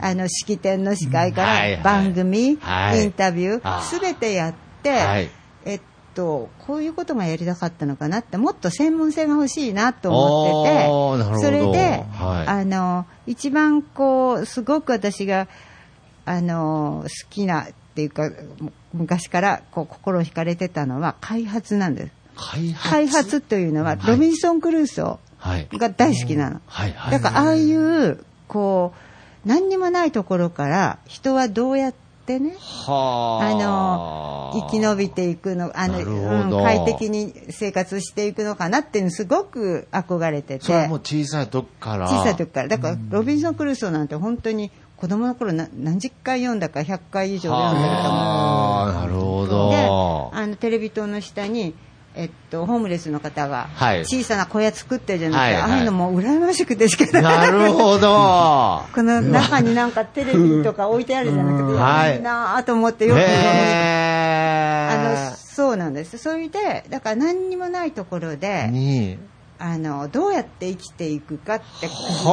[0.00, 1.76] あの、式典の司会かはいはい。
[1.78, 3.02] ら番組、はい。
[3.04, 5.30] インタビュあー、すべてやって、はい。
[5.64, 5.80] えっ
[6.14, 12.48] とこういうことがやりたかったのかなってもっと専門性が欲しいなと思っててそれで、はい。
[12.48, 15.48] あの一番こうすごく私が
[16.26, 18.28] あの好きなっていうか
[18.60, 22.12] む昔からこう心惹かれてたのは開発なんです。
[22.34, 22.90] 開発？
[22.90, 26.92] 開発というのはロビンソン・クルーソはいーが大好きなの、はい。
[26.92, 27.12] はい。
[27.12, 28.94] だからああいうこ
[29.44, 31.94] う何にもないところから人はどうやっ
[32.26, 33.54] てねはあ。
[33.54, 40.64] の生き延びていくのあの、うん、ど快適に生活していくのかなっていうのすごく憧れてて。
[40.64, 44.70] それはもう小さい時から小さい時からだからロビンソン・クルーソーなんて本当に
[45.02, 51.74] 子供の頃な何十回読んだか100回以上読んでると思うああなるほでどあのテレビ塔の下に、
[52.14, 54.02] えっと、ホームレスの方がはい。
[54.02, 55.80] 小さな小屋作ってるじゃないですか、はいはい。
[55.80, 57.22] ああいうのも羨ましくてしかない。
[57.22, 58.84] なるほど。
[58.94, 62.16] この中になんかテレビとか置いてあるじゃなくて、はい。
[62.18, 63.24] いいなぁと思ってよくへ
[64.88, 66.16] あのえそうなんです。
[66.18, 69.18] それでだから何にもないところでに
[69.64, 72.32] あのどうやって生きていくかって工夫しな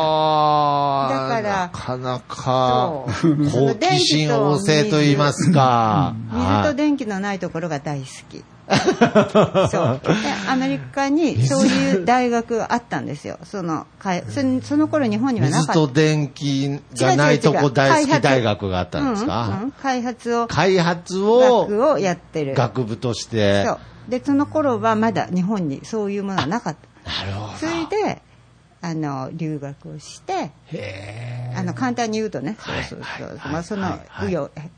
[0.00, 3.04] はあだからなかなか
[3.52, 6.14] 好奇心旺盛と言いますか。
[6.32, 8.42] 水と電気のないところが大好き。
[9.70, 10.00] そう。
[10.00, 10.10] で
[10.48, 15.72] アメリカにそういう大学があったんですよ、そのかいそその頃日本にはなかった。
[15.74, 19.72] 水と電気がないとこ大好き大学があったんですうんうかん。
[19.82, 22.54] 開発を開発を学をやってる。
[22.54, 23.66] 学部として。
[23.66, 23.78] そう
[24.10, 27.10] でその頃はまだ日本にそういうものはなかった。
[27.10, 28.22] なるほどそれで
[28.82, 34.70] あの留学をしてへあの簡単に言うとね、はいそうそうそう、はいまあそのはいはい紆余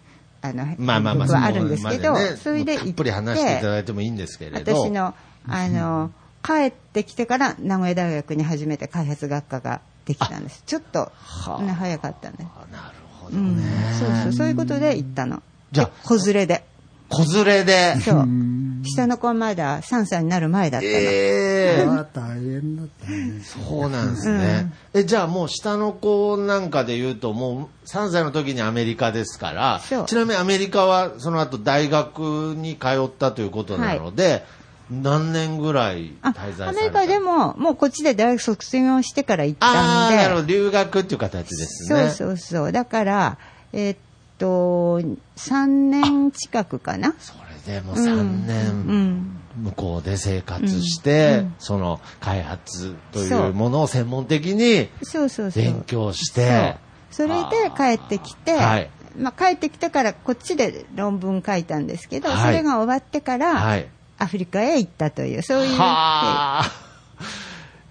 [0.44, 4.74] あのまあまあまあ、あるんですけど、まそれで行ってたっぷり話していただいてもいいんですけれど。
[4.74, 5.14] 私の
[5.48, 6.10] あの
[6.44, 10.64] 帰ってきてから名古屋大学に初めて開発学科ができたんです。
[10.66, 11.12] ちょっと、
[11.60, 12.36] ね、早かったね。
[12.40, 13.62] あなるほどうんね。
[13.98, 15.42] そうそうそういうことで行ったの。
[15.70, 16.64] じゃ子連れで。
[17.12, 17.96] 子連れで。
[18.00, 18.28] そう。
[18.84, 20.92] 下の子はまだ3歳になる前だったの。
[20.92, 23.40] ええまあ大変だったね。
[23.42, 24.72] そうなんですね。
[24.92, 34.44] え、じゃあもう下の子なんかで言うと、もう3歳の時にアメリカですからちなみにアメリカはその後大学に通ったということなので、
[34.90, 40.16] 何年ぐらいあ滞在アメリカでも、もうこっちで大学卒業してから行ったああ、んで。
[40.16, 40.46] なるほど。
[40.46, 42.08] 留学っていう形ですね。
[42.10, 42.72] そうそうそう。
[42.72, 43.38] だから、
[43.72, 43.98] えーっ
[44.42, 45.00] と、
[45.36, 47.14] 3年近くかな？
[47.20, 47.34] そ
[47.66, 49.38] れでも3う年ん。
[49.62, 55.62] 向こうで生活して、その開発というものを専門的にそうそうそう。
[55.62, 56.76] 勉強して、
[57.10, 63.86] それで帰ってきて、はいまあ、帰ってきてからこっちで論文書いたんですけど、はいそれが終わってから、はい。
[64.18, 65.78] アフリカへ行ったという、そういう。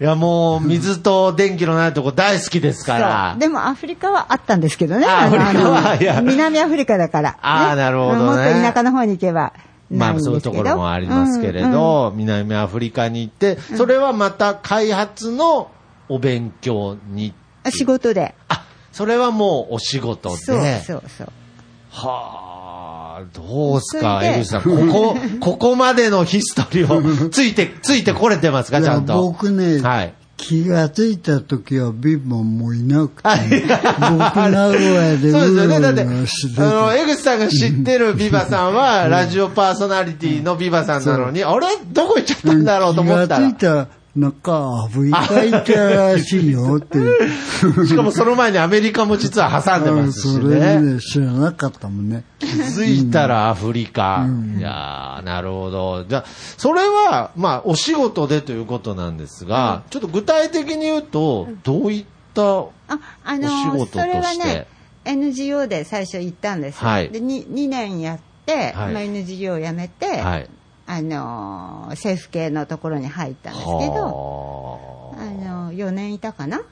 [0.00, 0.04] あ。
[0.04, 3.36] いやもう水と電気のないとこ大好きですから。
[3.38, 5.06] でもアフリカはあったんですけどね。
[5.06, 7.38] あアフリカは南アフリカだから。
[7.40, 9.52] あーなるほどねもっと田舎の方に行けば
[9.90, 10.10] ま。
[10.10, 15.70] あそういうところもありますけれど、南アフリカに行って、それはまた開発の
[16.08, 17.34] お勉強に。
[17.62, 18.34] あ仕事で。
[18.48, 20.36] あ、それはもうお仕事で。
[20.36, 21.28] そうそうそう。
[21.90, 22.51] はあ、
[23.34, 24.62] どうすか、江口さん。
[24.62, 29.14] ここ、 ここまでのヒストリーをついて、 ついてこれてますか、ちゃんと。
[29.22, 30.14] 僕ね、はい。
[30.36, 35.80] 気がついた時はビバンもいなくて、はい僕名古屋でそうですよね。
[35.80, 41.66] だって、あの、て、江口さんが知ってるビバさんは、ラジオパーソナリティのビバさんなのに、あれ？
[41.92, 43.86] どこ行っちゃったんだろうと思ったら気がつい。
[43.86, 46.98] たら、なんかアフリカ行ったらしいよって。
[47.86, 50.80] しかもその前にアメリカも実は挟んでますしそれね。
[50.80, 52.24] ね、知らなかったもんね。
[52.38, 54.26] 気づいたらアフリカ。
[54.58, 56.04] いやー、なるほど。
[56.04, 56.24] じゃあ、
[56.56, 63.98] それは、まあ、お仕事でということなんですが、ちょっと具体的に言うと、どういった、あ、あのお仕事として？
[64.00, 64.66] それはね、
[65.04, 66.88] NGO で最初行ったんですよ。
[66.88, 70.48] はいで 2, 2年やって、はいまあ、NGO を辞めて、はい。
[70.92, 76.62] あの政府系のところに入ったんですけど、あはの4年いたかな、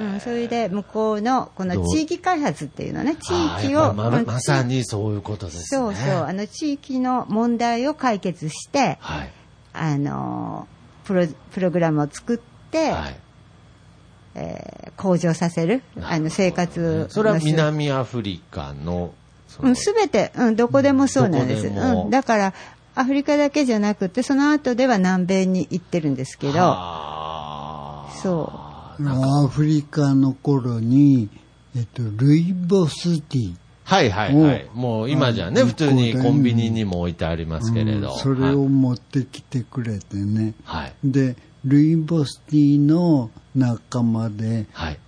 [0.00, 3.30] うん、それで向こうのこの地域開発っていうのね、地
[3.66, 5.64] 域を、まうんまさにそういうことですね。
[5.64, 9.30] そうそう、あの地域の問題を解決して、はい。
[9.74, 10.66] あの
[11.04, 13.16] プロプログラムを作って、はい。
[14.36, 19.12] えー向上させる、あの生活それは南アフリカの、
[19.74, 21.66] すべて、うん、どこでもそうなんです。
[21.66, 22.54] うん、だから、
[22.96, 26.52] アフリカだけじゃなくて、その後では南米に行ってるんですけど、
[28.22, 28.52] そ
[29.00, 31.28] アフリカの頃に、
[31.76, 33.54] えっと、ルイボスティー。
[33.84, 34.70] はいはいはい。
[34.72, 38.12] もう今じゃね、あ普通にコンビニにも置いてありますけれど。
[38.12, 40.54] うんそれを持ってきてくれてね。
[40.64, 40.94] はい。
[41.04, 44.98] で、ルイボスティーの仲間で、はい。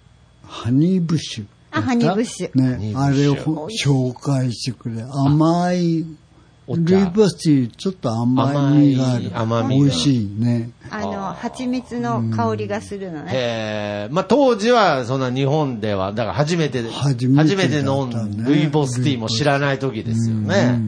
[0.45, 1.47] ハニーブッシュ。
[1.71, 5.03] あハニーブッシュねハニー、ブッシュあれを紹介してくれ。
[5.03, 6.05] 甘い
[6.69, 9.31] お茶ルイボスティーちょっと甘みがある。
[9.35, 10.71] 甘い甘みが美味しいね。
[10.91, 13.31] あの、蜂蜜の香りがするのね。
[13.33, 20.81] えーまあ、当時はそんな日本では、だから初めて、初めて飲んルイボスティーも知らない時ですよね。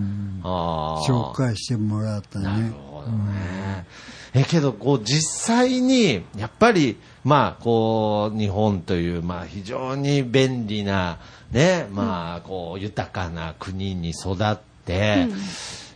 [0.42, 2.70] あー紹介してもらったなるね。
[2.90, 3.86] ほどね。
[4.34, 5.22] え、けど、こう、実
[5.56, 11.18] 際に、やっぱり、まあ、こう、日本という、まあ、非常に便利な、
[11.50, 15.28] ね、まあ、こう、豊かな国に育って、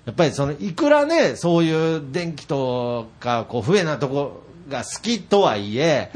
[0.05, 6.11] やっぱりその、いくらね、そういう電気とか、こう、不便なとこが好きとはいえ、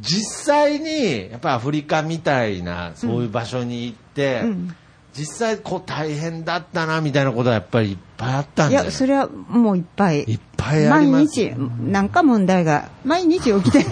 [0.00, 4.42] 実際に、やっぱりアフリカみたいな、そういう場所に行って、
[5.16, 10.22] 実際、こう、大変だったな、みたいなことはやっぱりいっぱいあったんいや、じゃないそれはもういっぱい。
[10.22, 11.24] いっぱいあります。
[11.24, 11.54] 毎日、
[11.90, 13.86] なんか問題が、毎日起きてる。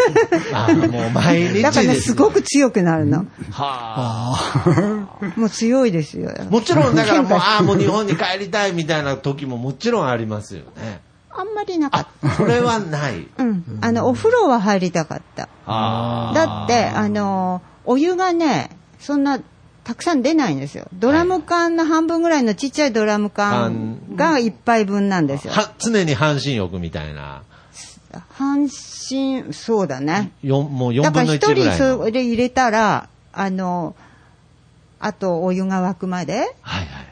[0.52, 3.26] あもう毎日です、だからね、すごく強くなるの。
[3.50, 6.32] はもう強いですよ。
[6.38, 6.44] あ。
[6.44, 11.00] もちろん、だからもう、ああ、もう日本に帰りたいみたいな時ももちろんありますよね。
[11.30, 13.28] あんまりなかっそれはない。
[13.36, 13.44] た。
[13.44, 13.78] うん。
[13.80, 15.48] あの、お風呂は入りたかった。
[15.66, 19.38] あだって、あの、お湯がね、そんな、
[19.88, 20.86] たくさん出ないんですよ。
[20.92, 25.54] ドラム缶の半分ぐらいのちっちゃいドラム缶が一杯分なんですよ。
[25.54, 27.42] は常に半身浴みたいな。
[28.34, 30.30] 半身、そうだね。
[30.44, 32.04] もう4だから分の1ぐ一人らいの。
[32.04, 33.96] それ入れたら、あの、
[35.00, 37.07] あとお湯が沸くまで、はいはい。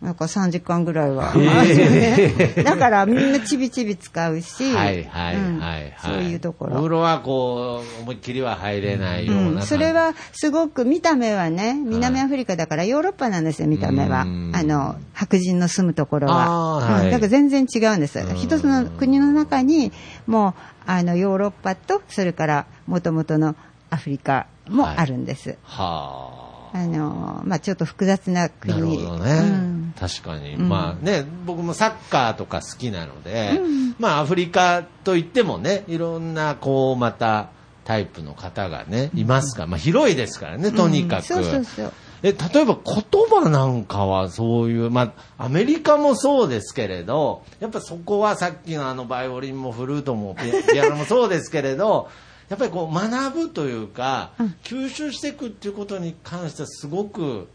[0.00, 1.34] なんか3時間ぐらいは。
[2.64, 5.94] だからみんなちびちび使うし、はいはいうんはいはい。
[6.02, 6.88] そういうとこお風ろ。
[6.88, 9.66] 呂はこう、思いっきりは入れないようなうん。
[9.66, 14.22] それはすごく見た目はね、南アフリカだからヨーロッパなんですよ、見た目は。
[14.22, 16.76] うんあの、白人の住むところは。
[16.76, 18.36] はいうんだから全然違うんですうん。
[18.36, 19.92] 一つの国の中に、
[20.26, 20.54] もう、
[20.86, 23.54] あの、ヨーロッパと、それから元々の
[23.90, 25.56] アフリカもあるんです。
[25.62, 26.49] はあ。
[26.72, 28.74] あの、まあちょっと複雑な国。
[28.74, 29.94] なるほどね、うん。
[29.98, 30.68] 確かに、うん。
[30.68, 33.60] まあね、僕もサッカーとか好きなので、
[33.98, 37.50] まあアフリカといってもね、いろんなこうまた
[37.84, 39.62] タイプの方がね、いますか。
[39.62, 41.24] ら、まあ広いですからね、とにかく。
[41.24, 41.92] そうそうそう。
[42.22, 52.10] え、例えば言葉なんかはそういう、まあ、アメリカもそうですけれど、やっぱそこはさっきのあのバイオリンもフルートもピピアノもそうですけれど、
[52.50, 54.32] やっぱりこう学ぶというか、
[54.64, 57.48] 吸収していくっていうことに関してはすごく、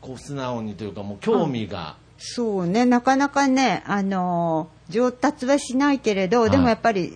[0.00, 6.50] こう素直にというかもう興味が、そうね、なかなかね、あのー上達はしないけれど、はい。
[6.50, 7.14] でもやっぱり、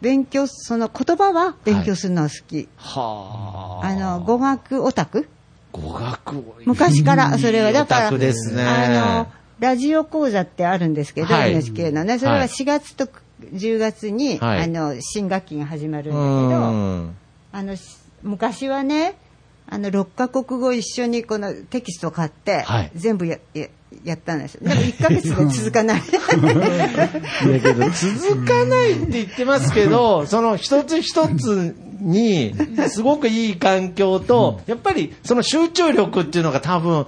[0.00, 2.68] 勉強、その言葉は勉強するのは好き。
[2.76, 3.86] はあ。
[3.86, 5.28] あの、語学オタク？
[5.70, 8.32] 語学昔から、それは、だから、ね。
[8.58, 11.52] あの、ラジオ講座ってあるんですけど、はい。
[11.52, 13.08] NHK のね、それははい4月と
[13.52, 17.16] 10月に、はいあの、新学期が始まるんだけうど、ん。
[17.52, 17.82] あの、し
[18.22, 19.16] 昔はね、
[19.68, 23.68] あの、6カ国語一緒にこのテキストを買って、はい全部やや
[24.04, 24.68] やったんですよ。
[24.68, 26.00] でも1ヶ月で続かない。
[26.02, 32.54] いやけど、続かないって言ってますけど、その一つ一つに、
[32.88, 37.06] すごくいい環境と、やっぱりその集中力っていうのが多分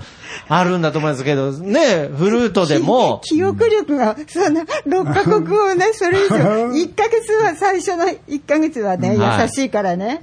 [0.48, 10.18] あるんだと思いますけど、ね、フルートでも、 記憶力が、そんな、6カ国語をね、それ以上、1ヶ月は、最初の1ヶ月はね、はい優しいからね、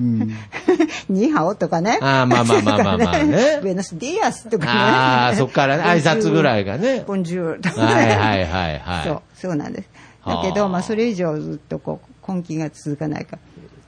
[1.10, 2.00] 你好とかね。
[2.02, 4.72] あーまあまあまあまあまあね buenos días とかね。
[4.72, 7.04] ああ、そっからね、 挨拶ぐらいがね。
[7.06, 7.94] bonjour とかね。
[7.94, 9.06] はいはいはいはい。
[9.08, 9.90] そう、そうなんです。
[10.26, 13.40] だけはあど、まあ、それ以上ずっとこう、根気が続かないから。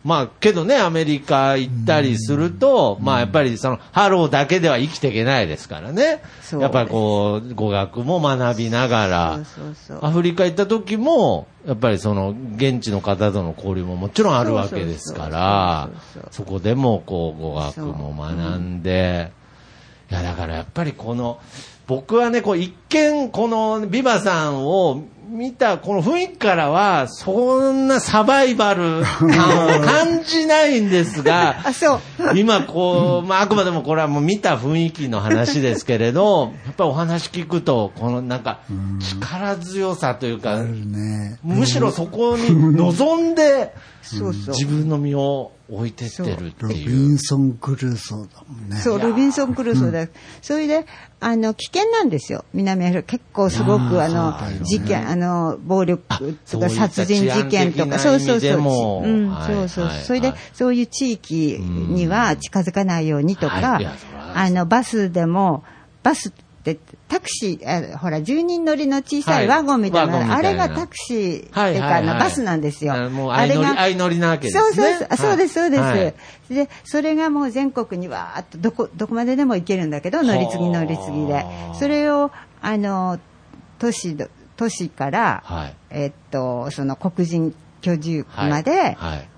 [0.03, 6.21] まあ、けどね、アメリカ行ったりすると、まあ、やっぱりその、ハローだけでは生きていけないですからね。
[6.59, 9.39] やっぱりこう、語学も学びながら、
[10.01, 15.89] アフリカ行った時も、やっぱりその、現地の方との交流ももちろんあるわけですから
[16.31, 19.31] そこでもこう、語学も学んで、
[20.11, 21.39] いや、だからやっぱりこの、
[21.87, 29.29] 僕はね、こう、一見、この、ビバさんを見た、この雰囲気からは、そんなサバイバル感
[29.81, 31.55] を感じないんですが。
[32.35, 38.59] 今こう、まあ、あくまでもこれはもう見た雰囲気の話ですけれど、やっぱりお話聞くと、このなんか、
[38.99, 40.59] 力強さというか。
[41.43, 43.73] むしろそこに望んで。
[44.03, 47.13] 自分の身を置いてってるってロビいう。
[47.13, 48.77] ンソン・クルーソーだもんね。
[48.77, 50.07] そう、ロビンソン・クルーソーだ。
[50.41, 50.85] それで、
[51.21, 52.43] あの、危険なんですよ。
[52.53, 53.09] 南アフリカ。
[53.11, 56.03] 結構すごく、あの、事件、あの、暴力
[56.51, 59.07] とか殺人事件とか、そうそうそうそう。
[59.07, 60.03] ん、はいそうそうはい。
[60.03, 63.79] それではい、そういう地域には近づかないようにとはか
[64.35, 65.63] あの、バスでも、
[66.03, 66.31] バスっ
[66.63, 66.77] て、
[67.13, 72.93] タクシー、あほら、10人乗りの小さいワゴンみたいな、はいいなあれがタクシーってはいいうか、はいはいあのバスなんですよ。
[72.93, 75.81] あもう相乗り相乗りなわけですねそうそうそう、そうです、そうです。
[75.83, 76.13] はい
[76.49, 81.71] で、それがもう全国にわーっと、どこ、どこまででも行けるんだけど、乗り継ぎ乗り継ぎでは。
[81.71, 83.19] あそれを、あの、
[83.77, 85.75] 都市ど、都市から、はい。
[85.91, 89.29] えっと、その黒人居住区まで、はい。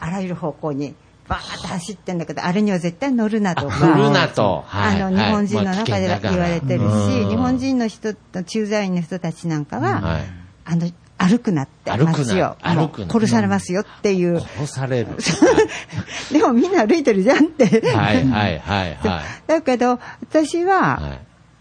[0.00, 0.94] あらゆる方向に
[1.28, 3.70] バーッと走ってんだけど、あれには絶対乗るなとか。
[3.70, 4.64] 振るなと。
[4.70, 10.22] あの、日本人の中では言われてるし、日本人人の人と駐在員の人たちなんかは、はい。
[10.64, 12.56] あの、歩くなって、街を。
[13.10, 14.40] 殺されますよっていう。
[14.40, 15.08] 殺される。
[16.32, 17.64] でもみんな歩いてるじゃんって。
[17.94, 19.22] はいはいはいはい。
[19.46, 21.20] だけど、私は、はい。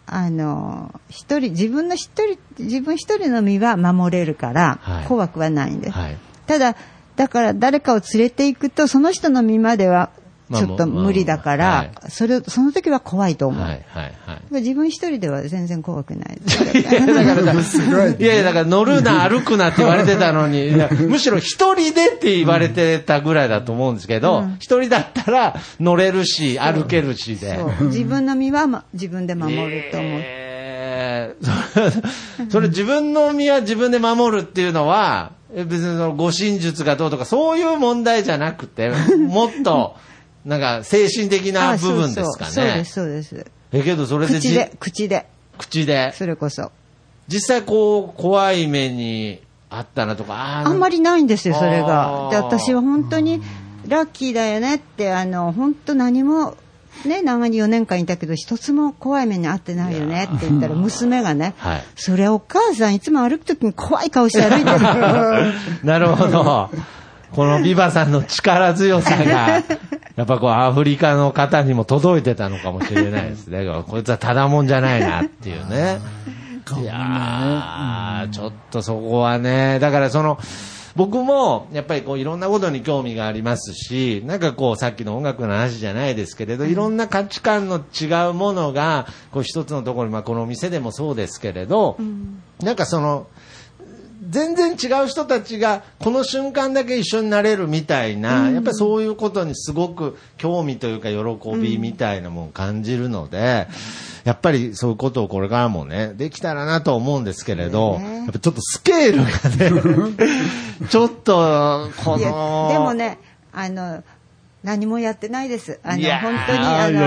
[0.10, 5.94] あの、一人、自分の一人、自分一人の身は守れるから、はい怖くはないんです。
[5.94, 6.18] はい。
[6.46, 6.76] ただ、
[7.18, 10.12] だから誰かを連れて行くと、その人の身までは、
[10.54, 13.62] ちょっと無理だかまあまら、それ、その時は怖いと思う。
[13.62, 14.62] はいはいはい。
[14.62, 16.38] 自分一人では全然怖くない。
[16.80, 17.84] いやだからさ
[18.18, 27.56] いやいや、だから乗るな、歩くなって言われてたのに、い やむしろ一人でって言われてたぐらいだと思うんですけど、一人だったら乗れるし、歩けるしで。
[27.56, 30.12] そう自分の身は、ま、自分で守ると思う。
[30.22, 30.47] えー
[31.42, 39.96] そ それ自分の身は自分で守るっていうのは、え別にその護身術がどうとかそういう問題じゃなくて、もっと、
[40.46, 42.52] なんか精神的な部分ですかね。
[42.52, 43.46] そうです、そうです。
[43.74, 45.26] えけどそれでじ口で、口で、
[45.58, 46.72] 口で、それこそ。
[47.28, 52.30] 実際こう、怖い目にあったなとか、あんまりないんですよ、それあが。
[52.30, 53.42] ーで、私は本当に
[53.88, 56.56] ラッキーだよねって、あの、本当何も、
[57.06, 65.54] ね、長に4年間いたけど、一つも怖い目に遭ってないよねって言ったら、娘がね、はいそれお母さんいつも歩くときに怖い顔して歩いてる。
[65.84, 66.70] なるほど。
[67.32, 69.64] このビバさんの力強さが、
[70.16, 73.66] やっぱこうアフリカの方にも届いてたのかもしれないですね。
[73.88, 76.00] こいつはただもんじゃないなっていうね。
[76.82, 80.38] いやー、ちょっとそこはね、だからその、
[80.98, 91.98] 僕もやっぱりこういろんなことに興味がありますし、なんかこうさっきの音楽の話じゃないですけれど、いろんな価値観の違うものが、こう一つのところに、まあこのお店でもそうですけれど、
[92.64, 93.28] なんかその、
[94.30, 103.68] 全然違う人たちがこの瞬間だけ一緒になれるみたいな、やっぱりそういうことにすごく興味というか喜びみたいなものを感じるので、
[104.24, 110.28] やっぱりそういうことをこれからもね、できたらなと思うんですけれど、やっぱちょっとスケールがね、
[110.90, 113.20] ちょっと、この、でもね、
[113.54, 114.04] あの、
[114.64, 115.80] 何もやってないです。
[115.82, 117.02] あの、本当に、あの、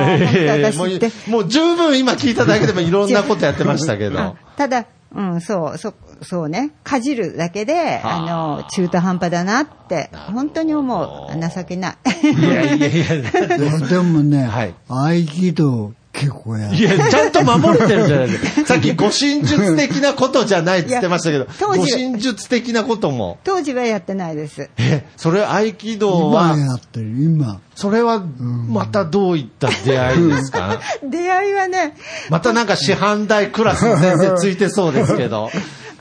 [0.71, 1.09] 私って。
[1.29, 4.35] もうもう十分今聞いただけでもいろんなことやってましたけどあ。
[4.57, 5.93] ただ、うん、そう、そ、
[6.23, 8.21] そうね、かじるだけで、はああ
[8.59, 11.41] の、中途半端だなって、本当に思う。
[11.41, 11.97] 情けない。
[12.31, 16.83] いやいやいや、 でもね、はい合気道結構やるい。
[16.83, 18.67] や、ちゃんと守れてるじゃないですか。
[18.75, 23.39] さっき護身術的なことじゃないって言ってましたけど当護時身術的なことも。
[23.45, 24.69] 当時はやってないです。
[24.77, 27.61] え、それ合気道今は、やってる、今。
[27.77, 28.23] それは
[28.69, 30.81] またどういった出会いですか？
[31.09, 31.95] 出会いはね、
[32.29, 35.49] またなんか師範代クラスの先生ついてそうですけど。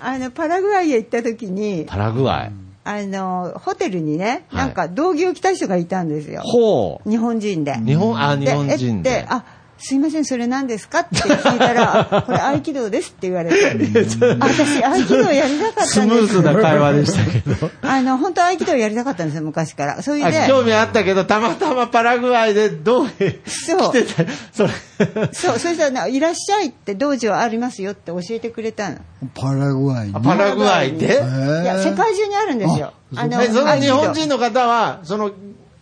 [0.01, 2.51] あの、パラグアイへ行った時に、パラグアイ。
[2.83, 6.41] あの、ホテルにね、はいなんか道着を着た人がいたんですよ。
[6.43, 7.09] ほう。
[7.09, 7.75] 日本人で。
[7.77, 9.27] 日本、あ、日本人でえって。
[9.29, 9.45] あ、
[9.81, 10.99] すいません、それ何ですか？
[10.99, 13.55] って聞いたら、あ これ合気道ですって言われて。
[14.39, 15.93] あ私、合気道やりたかったんです。
[15.93, 17.71] スムーズな会話でしたけど。
[17.81, 20.01] あの、本当は合気道やりたかったんですよ、昔から。
[20.01, 23.07] それで、あ興味あったけど、たまたまパラグアイでどう
[23.47, 24.69] そう来てて、それ。
[25.31, 28.97] そう、そしたらね、いらっしゃいって道場ありますよって教えてくれたの。
[29.33, 31.05] パラグアイパラグアイで？
[31.07, 32.93] いや、世界中にあるんですよ。
[33.15, 35.31] あの日本人の方は、その、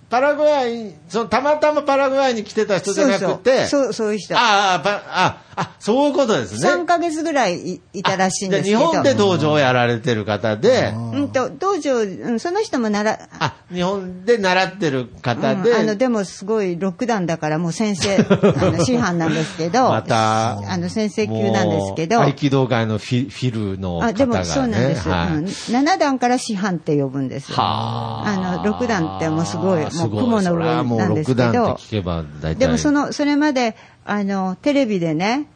[0.10, 4.38] パラグアイ、そのたまたまパラグアイに来てた人じゃなくて、そうそういう人。
[4.38, 6.70] ああ、パあ、あ、そういうことですね。
[6.70, 8.78] 3ヶ月ぐらいいいたらしいんですけど。
[8.78, 24.12] 日本で道場をやられてる方で、うんと、道場、うん、その人もなら、あ、日本で習ってる方で、うんあの、でもすごい6段だからもう先生、 あの、師範なんですけど、また、あの、先生級なんですけど、もう合気道界のフィフィルの方が、ね。
[24.12, 25.46] あ、でもそうなんです、はいうん。
[25.46, 27.52] 7段から師範って呼ぶんです。
[27.52, 32.60] はあの、6段ってもうすごい、もう雲の上なんですけ6段どって、聞けば大体。
[32.60, 33.76] でもその、それまで、
[34.08, 35.48] あの、テレビでね、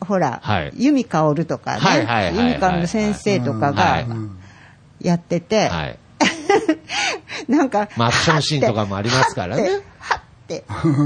[0.00, 0.72] ほら、はい。
[0.76, 4.06] 由美かおるとかね、由美かおるの先生とかはがい。
[5.00, 5.98] やってて、はい。
[7.48, 9.62] なんか、マッチョンシーンとかもありますからね。
[9.62, 10.64] はって、はって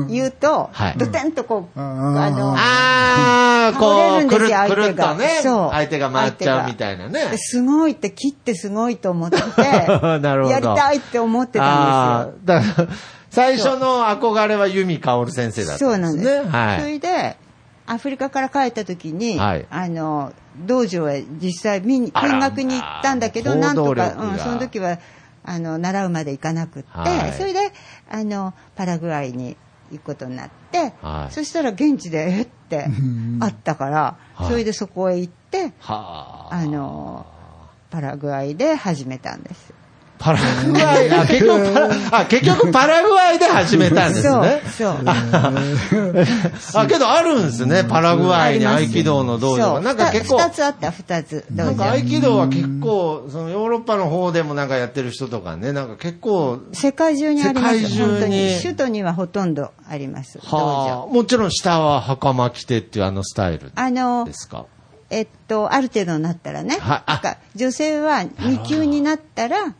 [0.08, 0.94] 言うと、はい。
[0.98, 5.70] ドテンとこう、ああの、ああ、こう、倒れるんくるですよくるっとね、そう。
[5.70, 7.36] 相手が回っちゃうみたいなね。
[7.36, 9.38] すごいって、切ってすごいと思って、
[10.20, 10.50] なるほど。
[10.50, 12.88] やりたいって思ってたんあーだから、
[13.30, 15.78] 最初の憧れは由美かおる先生だっ。
[15.78, 15.98] たんでね。
[15.98, 16.48] そうなんですす。
[16.48, 16.80] はい。
[16.80, 17.36] それで、
[17.86, 20.32] アフリカから帰った時に、はいあの、
[20.66, 24.98] 道場へ実際見見学に行ったんだけど、まあなんとか、うん、その時は、
[25.44, 27.72] あの、習うまで行かなくって、はいそれで、
[28.10, 29.56] あの、パラグアイに
[29.90, 32.86] 行くことになって、はいそしたら現地で、えって、
[33.40, 36.54] あったから、はいそれでそこへ行っって、はあ。
[36.54, 37.26] あの、
[37.90, 39.74] パラグアイで始めたんです。
[40.20, 44.98] パラグアイ、あ、結局パラ、あ、結局パラグアイで始めたんですそうね。、そう。
[46.74, 51.46] あ、けどあるんですね、パラグアイに合気道の道場なんか結構、二つあった、二つ。
[51.50, 57.78] 道なんか場合気道は結構、そのヨーロッパの方でもなんかやってる人とかね、なんか結構、世界中にあります。
[57.78, 58.58] 世界中に本当に。
[58.62, 60.38] 首都にはほとんどあります。
[60.38, 61.14] 道はあ、場。
[61.14, 64.66] もちろん下は袴着てっていうあのスタイルあので、すか？
[65.08, 66.76] えっと、ある程度になったらね。
[66.78, 67.02] は
[67.54, 69.74] い女性は2級になったら、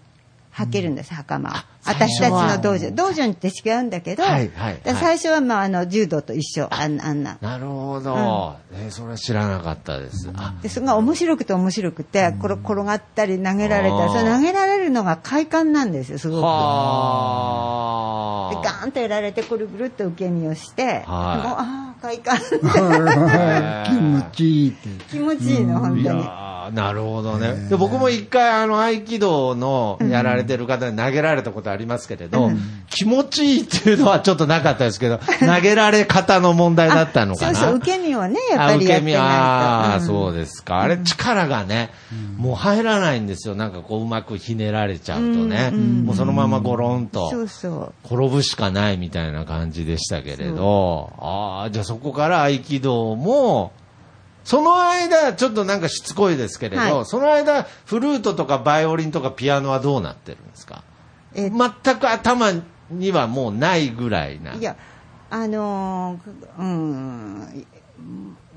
[0.60, 1.52] 履けるんです、袴を。
[1.82, 2.90] 最私たちの道場。
[2.90, 7.38] 道場によって違うんだけど、はいはいだから最初は、まあ、あの、柔道と一緒、あんあんな。
[7.40, 8.56] なるほど。
[8.72, 10.30] えーそれは知らなかったです。
[10.36, 16.44] あ、で、それが面白くて面白くて、これ転がったり投げられたり、それ投げられるのが快感なんですよ、すごく。
[16.44, 18.50] はあ。
[18.50, 22.38] でガーンとやられてくるぐるっと受け身をして、はいもうああ快感
[23.86, 24.88] 気持ちいいって。
[25.10, 27.68] 気持ちいいの本当にーなるほどね。
[27.68, 32.50] で僕も一回あの合気道のやられてる方に投げられたことありますけれど、
[32.88, 37.54] 気持ちいいっていうのはちょっとなかったですけど、 投げられ方の問題だったのかな。
[37.54, 40.80] そうそう受け身をねやっぱりやってないとあ、うんそうですか。
[40.80, 41.90] あれ力がね、
[42.36, 43.54] もう入らないんですよ。
[43.54, 45.70] なんかこううまくひねられちゃうとね。
[45.70, 47.30] もうそのままゴロンと。
[48.04, 53.72] 転ぶしかないみたいな感じでしたけれど、ああ、じゃあそこから合気道も、
[54.44, 57.04] その間、ちょっとなんかしつこいですけれど、はい。
[57.06, 60.82] その間、フルートとかバイオリンとかピアノはどうなってるんですか？
[61.34, 62.50] え全く頭
[62.90, 64.54] にはもうないぐらいな。
[64.54, 64.76] いや
[65.30, 67.66] あのーうん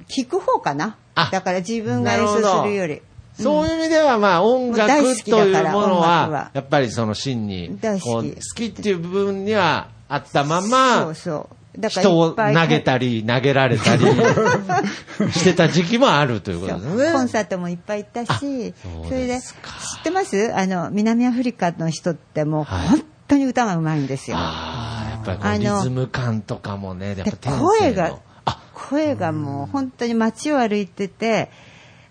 [0.07, 0.97] 聞く方かな？
[1.15, 2.63] あだから自分が演奏なるほど。
[2.63, 3.01] するより。
[3.33, 6.29] そういう意味では、まあ、音楽大好きとだからいうもの音楽は。
[6.29, 8.03] は、やっぱりその真に、大好き。
[8.03, 14.05] こう好きっていう部分にはあったまそまう、そうだから人を投げたり、投げられたり
[15.31, 17.11] してた時期もあるということですね。
[17.13, 19.07] コンサートもいっぱい行ったし、そう。
[19.07, 20.53] それで、知ってます？
[20.55, 22.87] あの、南アフリカの人ってもうはい。
[22.89, 24.37] 本当に歌がうまいんですよ。
[24.37, 31.49] ああ、やっぱりリズム感とかもね、やっぱ声があ、声がもう本当に街を歩いてて、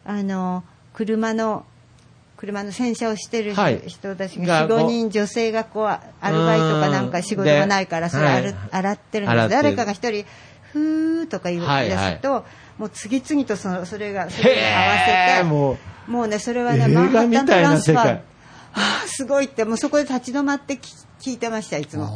[0.05, 1.65] あの、車の、
[2.43, 3.81] 車の洗車をしてるはい。
[3.87, 9.49] 人たちがが4、5人女性がこう、アルバイトかなんか仕事がないから、それで洗ってるんです。
[9.49, 10.25] 誰かが一人、
[10.73, 12.45] ふーとか言い出すと、
[12.79, 14.95] もう次々とそのそれが、それに合わ
[15.37, 15.79] せて、も
[16.09, 18.21] もうね、それはね、マンハッタントランスファー、あ
[18.75, 22.09] あ、すごいって、もうそこで立ち止まってき聞いてました、いつも。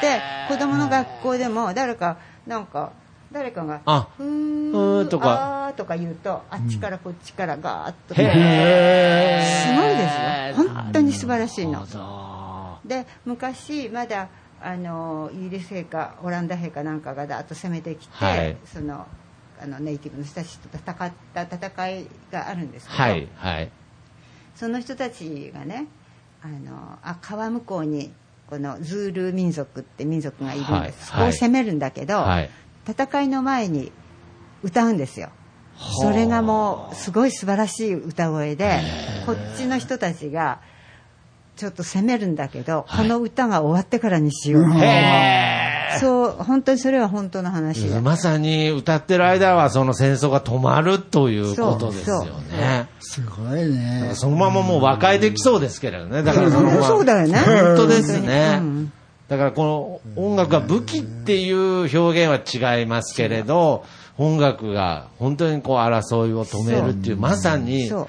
[0.00, 2.16] で、子供の学校でも、誰か、
[2.46, 2.92] なんか、
[3.32, 10.74] 誰かが、あふーとかあーとか言うと、あっちからこっちからガーッと、へすごいですよ。
[10.74, 11.86] 本当に素晴らしいの。
[11.94, 14.28] あで、昔、まだ、
[14.60, 19.06] あの、イギリス兵か、オランダ兵かなんかがだーっと攻めてきて、はいその、
[19.62, 23.70] あの、ネイティブの人たちと戦った戦いがあるんですけど、はい、はい。
[24.56, 25.86] その人たちがね、
[26.42, 28.12] あの、あ、川向こうに、
[28.48, 31.12] このズール民族って民族がいるんです。
[31.12, 32.50] はいそこを攻めるんだけど、はい
[32.88, 33.92] 戦いの前に
[34.62, 35.30] 歌うんですよ。
[36.00, 38.80] それがもうすごい素晴らしい歌声で、
[39.26, 40.60] こっちの人たちが
[41.56, 48.00] ちょっと攻めるんだけど、この歌が終わってからにしようってへそう、本当にそれは本当の話で。
[48.00, 52.88] まさに歌ってる間はその戦争が止まるということですよそうそうね。
[53.00, 54.12] すごいね。
[54.14, 56.22] そのままもう和解できそうですけれどね。
[56.22, 57.38] だからそのままそうだよね。
[57.38, 58.92] 本当ですねにうん。
[59.30, 63.84] だからこの音楽が武器っていう表現は違いますけれど、
[64.18, 68.06] 音楽が本当にこう争いを止めるっていう、まさに、そう。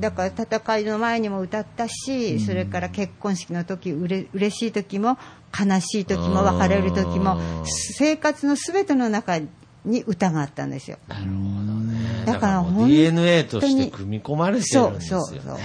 [0.00, 5.18] だから戦いの前にも歌ったし、それから結婚式の時うれ嬉しい時も
[5.52, 9.40] 悲しい時も別れる時もうん生活のすべての中
[9.84, 10.98] に歌があったんですよ。
[11.08, 12.24] なるほどね。
[12.26, 15.26] だから本当に DNA として組み込まれてるんそうですよね。
[15.26, 15.58] そうそう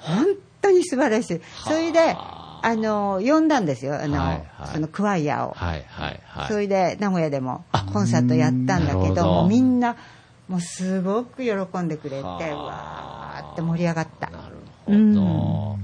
[0.00, 0.26] 本
[0.60, 1.40] 当に素晴らしい。
[1.64, 2.14] それで
[2.62, 4.00] あの呼んだんですよ。
[4.00, 4.68] あの、はいはい。
[4.74, 6.48] そのクワイヤーを、はいはいはい。
[6.48, 9.24] それで名古屋でもコンサートやったんだけどど。
[9.24, 9.96] もうみんな
[10.48, 13.42] もうすごく喜んでくれてはあ。
[13.44, 14.30] わーって盛り上がった。
[14.30, 15.78] なるほど。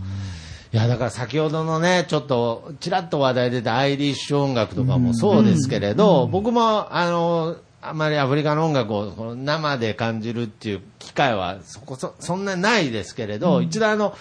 [0.73, 14.15] いや、だから先ほどのね、ちょっと、ちらっと話題出たアイリッシュ音楽とかもそうですけれど、僕も、あの、あまりアフリカの音楽を生で感じるっていう機会はそこそ、そんなないですけれど、一度あの、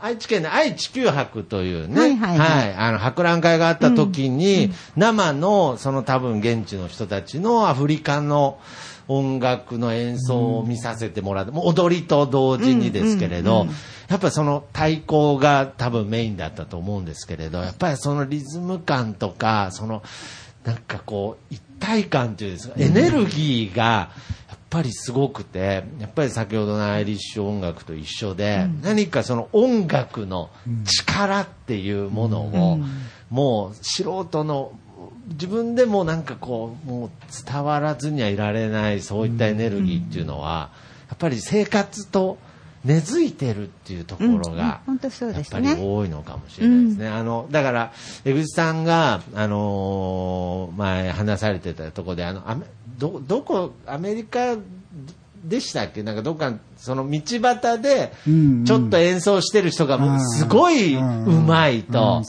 [0.00, 2.74] 愛知県で愛・地球博というね、はいはいはい。
[2.74, 8.58] あの、博覧会があった時に、生の、その多分現地の人たちのアフリカの
[9.08, 13.66] 音楽の演奏を見させてもらって、もう踊りと同時にですけれど、
[14.08, 20.02] やっぱりその太鼓が多分メインだったと思うんですけれど、やっぱりそのリズム感とか、その、
[20.64, 24.10] なんかこう、一体感というんですか、エネルギーが、
[24.76, 30.50] ぱぱりすごくて、やっぱり先ほどのアイリッシュ音楽と一緒で、何かその音楽の
[30.84, 32.78] 力っていうものを、
[33.30, 34.72] もう素人の
[35.28, 37.10] 自分でもなんかこう、もう
[37.44, 40.70] 伝わらずにはいられないそういったエネルギーっていうのは、
[41.08, 42.38] やっぱり生活と
[42.84, 44.56] 根付いてるっていうところうんうん。
[44.56, 45.74] が、本当そうやっですね。
[45.74, 47.08] ぱり多いのかもしれないですね。
[47.08, 47.92] あの、だから、
[48.24, 52.42] 江口さんが、あのー前話されてたところで、あの、
[52.98, 54.56] ど、どこ、アメリカ
[55.46, 56.02] でしたっけ？
[56.02, 58.12] なんかどっか、その道端で
[58.66, 62.22] ちょっと演奏してる人がすごいうまいと。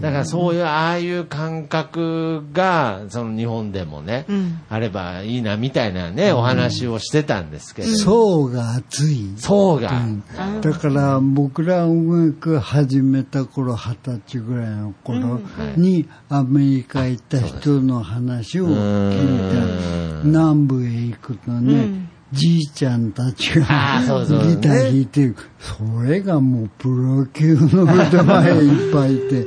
[0.00, 4.60] だからそういう、ああいう感覚が、その日本でもね、うん。
[4.68, 7.88] あればいいな、みたいなね、お話をしてたんですけど。
[7.96, 9.32] 層が厚い。
[9.36, 9.92] そうが。
[9.92, 10.24] うん。
[10.60, 15.40] だから僕ら音楽始めた頃二十歳ぐらいの頃
[15.76, 20.24] にアメリカ行った人の話を聞いた。
[20.24, 29.46] 南部へ行くとね、じいちゃんたちがギター弾いてる、それがもうプロ級の腕前いっぱいいて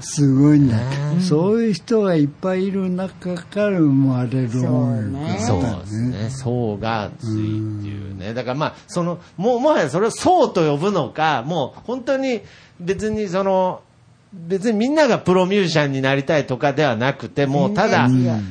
[0.00, 0.76] すごいんだ
[1.20, 6.30] そういう人がいっぱいいる中から生まれる音楽そうだですね。
[6.30, 8.34] 層が厚いっていうね。
[8.34, 12.42] だからまあ、その、もう、もはやそれを層と呼ぶのか、もう本当に
[12.80, 13.82] 別にその、
[14.36, 18.08] 別にみんながプロミュージシャンになりたいとかではなくて、もうただ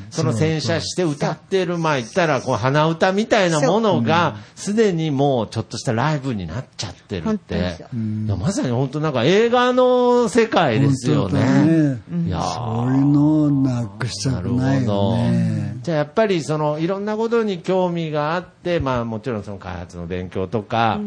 [0.10, 7.86] その洗車して歌ってる、まあ言ったら、こう鼻歌みたいなものが、すでにもうちょっとしたライブになっちゃってるって。
[7.94, 11.40] まさに本当なんか映画の世界ですよね。
[11.66, 12.02] ね。
[12.28, 12.54] いやー。
[12.54, 15.18] そういうのをなくしたなるほくないよど。
[15.18, 15.78] ね。。
[15.84, 21.00] じゃあやっぱりそのいろんなことに興味があって、まあもちろんその開発の勉強とか、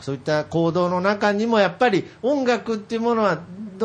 [0.00, 3.40] そういった行動の中にもやっぱり音楽っていうものは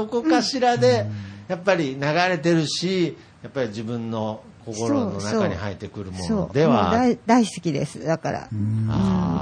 [0.06, 1.06] どこかしらで
[1.48, 6.92] やっぱり流れてるし、やっぱり自分の心の中に入ってくるものでは。
[6.92, 8.04] 大大好きです。
[8.04, 8.50] だから、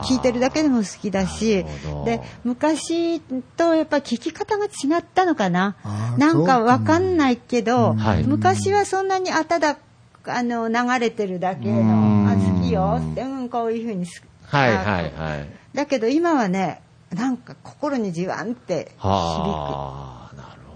[0.04, 1.66] 聞いてるだけでも好きだし。
[2.06, 3.20] で昔
[3.58, 5.76] とやっぱ聞き方が違ったのかな。
[6.18, 8.24] なんかそうかわかんないけど、はい。
[8.24, 9.78] 昔はそんなにあただ
[10.26, 12.26] あの流れてるだけうん。
[12.26, 15.50] のあ好きよって、うん、こういうふうにすはいあはいはい。
[15.74, 16.82] だけど今はね
[17.14, 20.17] なんか心にじわんって響く。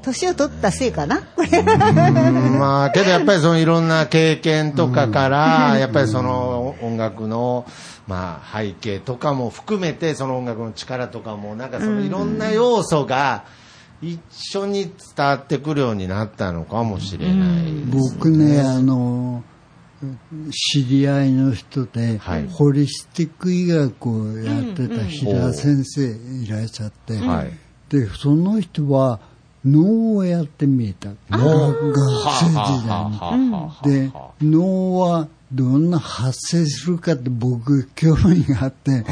[0.01, 1.21] 年を取ったせいかな？
[1.21, 2.59] これうん。
[2.59, 7.65] まあ、けどやっぱりそのいろんな経験とかから、やっぱりその音楽の、
[8.07, 13.45] まあ、背景とかも含めて、その音楽の力とかも、なんかそのいろんな要素が
[14.01, 18.15] 一緒に伝わってくるようになったのかもしれないです。
[18.17, 19.43] 僕ね、あの、
[20.51, 22.47] 知り合いの人で、はい。
[22.47, 26.01] ホリスティック医学をやってた平先生
[26.43, 27.51] いらっしゃって、はい。
[27.89, 29.19] で、その人は
[29.65, 31.09] 脳をやってみえた。
[31.29, 31.99] 学学
[32.39, 34.09] 生時代に。
[34.09, 39.03] で、脳はどんな発生するかって僕興味があって、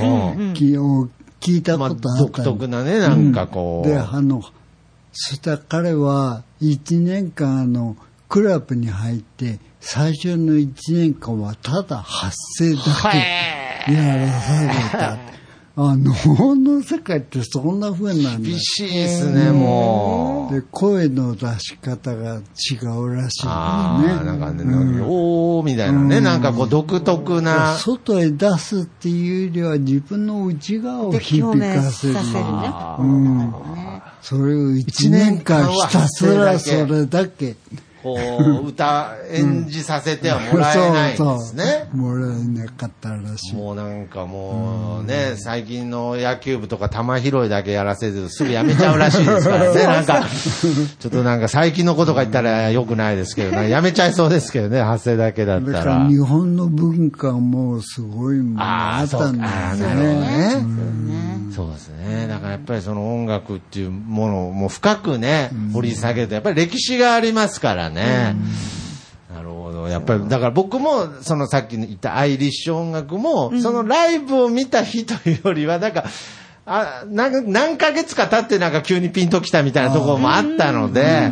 [1.39, 3.87] 聞いたまあ、ことあったの独特なね、なんかこう。
[3.87, 4.41] で、あの、
[5.11, 7.95] そしたら彼は1年間あの、
[8.27, 12.81] クラブに入って、最初の1年間はただ発声だ
[13.85, 14.67] けやらされ
[14.99, 15.28] た。
[15.81, 18.49] あ、脳の世界ってそんな風なんだ。
[18.49, 20.53] 厳しいですね、もう。
[20.53, 24.23] で、声の出し方が違うらしいんああ。
[24.25, 24.65] なんかね、
[25.07, 27.77] おーみたいなね、なんかこう独特な。
[27.77, 32.13] 外へ出すっていうよりは自分の内側を響かせる。
[32.13, 33.53] せるねうん
[34.21, 37.55] それを一年間ひたすらそれだけ。
[38.03, 41.19] こう、 歌、演じさせてはもらえないんですね。
[41.19, 41.53] そうそ
[41.93, 43.55] うもらえなかったらしい。
[43.55, 49.83] もうなんかもうね、最近の野球部とか球拾いだけやらせずすぐやめちゃうらしいですからね。
[49.83, 50.25] なんか、
[50.99, 53.69] ちょっとなんか最近のことか言ったら良くないですけどね。
[53.71, 55.71] やめちゃいそうですけどね、発声だけだった。
[55.71, 61.39] だからら日本の文化もすごいものがあったんだよあーそうかあーなるほどね。
[61.55, 62.27] そうですね。
[62.27, 67.88] だからやっぱりその音楽っていうものをもう深くね、掘り下げると、やっぱり歴史がありますからね。
[69.33, 69.87] なるほど。
[69.87, 76.05] やっぱり、だから僕も、そのさっき言ったアイリッシュ音楽も、そのライブを見た日というよりは、なんか、
[76.65, 81.31] あなん何ヶ月か経ってなんか急にピンときたみたいなところもあったので、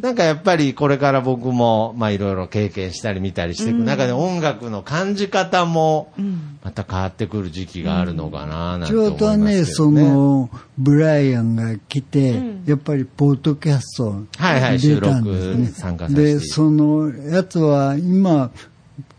[0.00, 6.12] なんかやっぱりこれから僕も、まあいろいろ経験したり見たりしていく中で音楽の感じ方も、
[6.64, 9.38] また変わってくる時期があるのかななんてちょ思いうますけどね。
[9.38, 15.66] どね、その、ブライアンが来て、やっぱりポッドキャストはいはい出たんです収録ね。
[15.68, 16.22] 参加させて。
[16.22, 18.50] で、そのやつは今、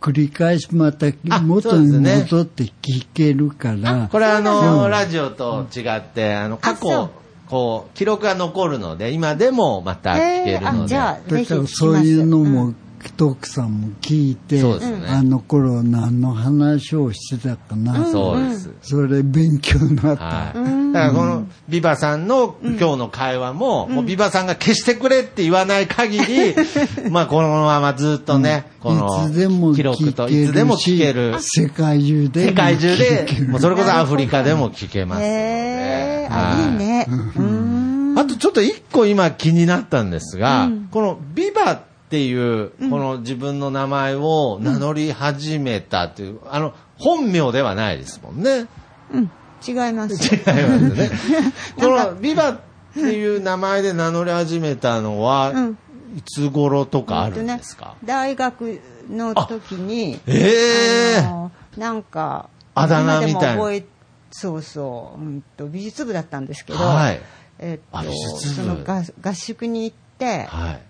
[0.01, 7.09] 繰り返しまたあ元に戻って聞けるから、これあうの、んラジオと違って、あの、過去、
[7.49, 10.65] こう、記録が残るので、今でもまた聞けるので。
[10.65, 12.73] えーあじゃあぜひ聞きますだからそういうのも
[13.11, 18.73] 徳さんも聞いて、ねあの頃何の話をしてたかな、そうです。
[18.81, 20.23] それ勉強になった。
[20.23, 20.93] はい。
[20.93, 26.55] だからこのビバさんの今日の会話も、もうビバさんが消してくれって言わない限り、
[27.09, 31.35] まあこのままずっとね、このいつでも記録と聞けるしいつでも聞ける。
[31.39, 35.27] 世界中で世界中でもうそれこそアフリカでも聞けますので。
[35.27, 37.07] へーはいあ、いいね。
[37.35, 38.15] うん。
[38.17, 48.65] あとちょっと一個今気になったんですが、このビバっていう、この自分の名前を名乗り始めたっていう、あの、本名ではないですもんね。
[49.13, 49.31] うん。
[49.65, 50.15] 違います。
[50.33, 51.11] 違いますね。
[51.77, 52.59] このビバっ
[52.95, 55.77] ていう名前で名乗り始めたのは、うん
[56.17, 58.81] いつ頃とかあるんですか、えっとね大学
[59.11, 63.85] の時に、ええあのなんか、あだ名みたいな
[64.31, 67.21] そうそう、うんと、美術部だったんですけど、はい
[67.59, 70.81] えっと、その合合宿に行って、はい。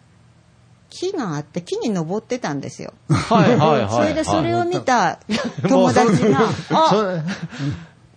[0.89, 2.93] 木があって木に登ってたんですよ。
[3.09, 3.89] はいはいはい。
[3.91, 5.19] それでそれを見た
[5.67, 7.19] 友達が、あ、そ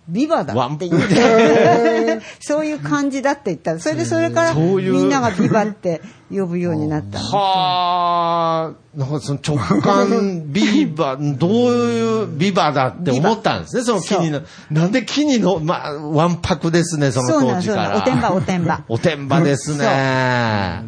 [0.08, 3.78] ビバだって言って、 そういう感じだって言った。
[3.78, 6.00] それでそれからみんながビバって
[6.32, 7.24] 呼ぶようになったの。
[7.24, 14.42] はあ、なんかその直感ビーバー、 どういうビバだって思ったんですね、その木にの。
[14.70, 17.96] なんで木にの、まあ、わんぱくですね、その当時から。
[17.96, 18.84] おてんば、おてんば。
[18.88, 19.86] おてんばですね。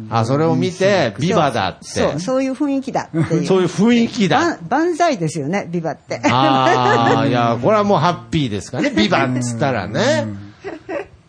[0.09, 1.85] あ、それを見て、ビバだって。
[1.85, 3.45] そう、そういう雰囲気だっていう。
[3.47, 4.57] そういう雰囲気だ。
[4.69, 6.21] 万歳ですよね、ビバって。
[6.23, 10.45] ああ、いや、これはもうハッピーですかね、ビバっつったらね。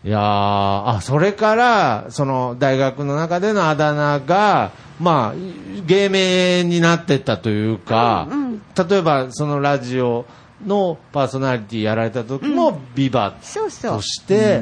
[0.06, 8.28] いやーあ、それから、その、大学の中でのあだ名が、まあ、芸名になってったというか、
[8.88, 10.24] 例えば、そのラジオ
[10.64, 14.00] のパーソナリティやられた時も、ビバと。
[14.00, 14.60] して、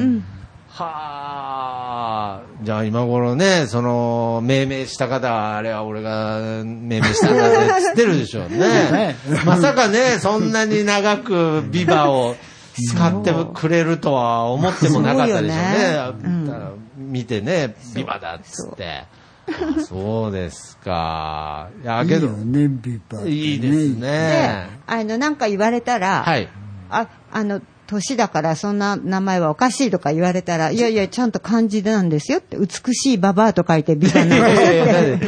[0.70, 9.14] はあ、じゃあ今頃ね、その、命名した方は、あれは俺が命名したんだね、つってるでしょうね。
[9.45, 12.34] まさかね、そんなに長くビバを
[12.74, 15.54] 使ってくれるとは思ってもなかったでしょうね。
[15.54, 19.04] すごいよね見てね、ビバだっつって。
[19.46, 21.68] あそうですか。
[21.82, 23.30] いや、けどいいよ、ね、ビバってね。
[23.30, 26.48] いいですでね。、あの、なんか言われたら、はい。
[26.90, 35.18] あ、あの、年だからそんな名前はおかしいとか言われたら、いやいや、ちゃんと漢字なんですよって、美しいババアと書いてビバなでっ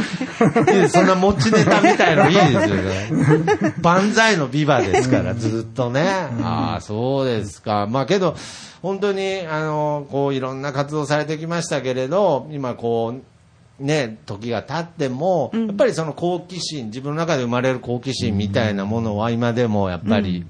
[0.65, 0.73] て。
[0.75, 3.75] いやそんな持ちネタみたいのいいですよね。
[3.81, 6.03] 万歳のビバですから、ずっとね。
[6.43, 7.87] ああ、そうですか。
[7.87, 8.37] まあけど、
[8.83, 20.47] 本当に、あの、こう、いろんな活動されてきましたけれど、今こう、ね、時が経っても、やっぱりその好奇心、自分の中で生まれる好奇心みたいなものは今でもやっぱり、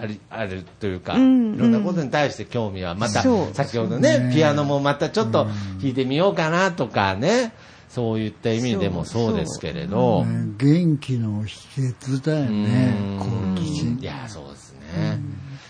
[0.00, 3.22] ありあるというか、いろんなことに対して興味はまた、
[3.52, 5.44] 先ほどね、ピアノもまたちょっと
[5.80, 7.52] 弾いてみようかなとかね、
[7.88, 13.54] そういった意味でもそうですけれど、ね元気の秘訣だよね、うん。
[13.56, 13.98] 好奇心。
[14.00, 14.04] い。
[14.04, 15.20] や、そうですね。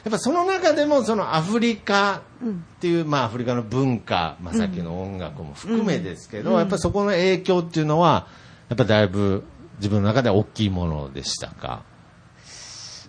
[0.05, 2.49] やっぱその中でもそのアフリカっ
[2.81, 8.29] ていう、まあアフリカの文化、まあさっきの音楽も含めですけど、やっぱそこの影響っていうのは、
[8.69, 9.45] やっぱだいぶ
[9.79, 11.83] 自分の中では大きいものでしたか？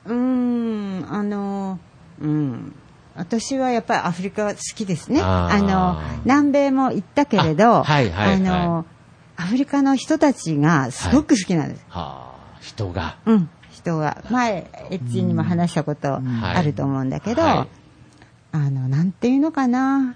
[0.08, 1.80] うーん、あの、
[2.22, 2.74] うん。
[3.16, 5.22] 私はやっぱりアフリカは好きですね。
[5.22, 8.86] あの、南米も行ったけれど、あはいはいはいあの、
[9.36, 11.86] アフリカの人たちがすごく好きなんです。
[11.90, 13.18] はあ、人が。
[13.26, 14.24] うん、人が。
[14.30, 17.68] 前、エッチにも話したことあると思うんだけど、はい
[18.52, 20.16] あの、なんていうのかな。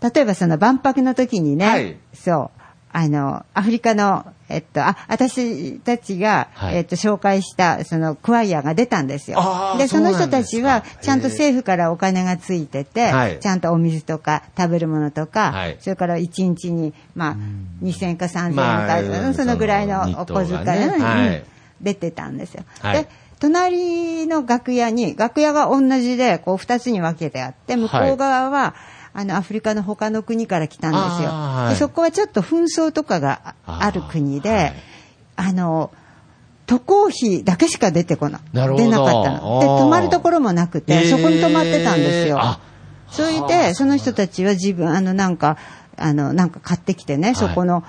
[0.00, 2.59] 例えばその万博の時にね、はいそう、
[2.92, 6.76] あの、アフリカの、えっと、あ、私たちが、はい。
[6.78, 9.38] えっと、紹介した、その、クワイアが出たんですよ。
[9.78, 13.38] で、その人たちはちゃんと政府からお金がついてて、はい。
[13.38, 15.76] ちゃんとお水とか食べるものとか、はい。
[15.80, 17.36] それから1日に、まあ、
[17.84, 21.44] 2000円か3000円か、まあうんそのぐらいのお小遣いね。
[21.46, 22.64] う出てたんですよ。
[22.80, 23.04] はい。
[23.04, 28.74] で、隣の楽屋に、楽屋が同じで、こう二つに分けてあって、向こう側は、
[29.12, 31.28] あの、アフリカの他の国から来たんですよ。
[31.28, 34.74] はいでそこはちょっと紛争とかがあある国で、はい
[35.36, 35.90] あの、
[36.66, 38.40] 渡航費だけしか出てこない。
[38.52, 39.60] 出なかったの。
[39.60, 42.58] で、泊まるところもなくて、そこに泊まってたんですよ。
[43.10, 45.56] それで、その人たちは自分、あの、なんか、
[45.96, 47.82] あの、なんか買ってきてね、そこの、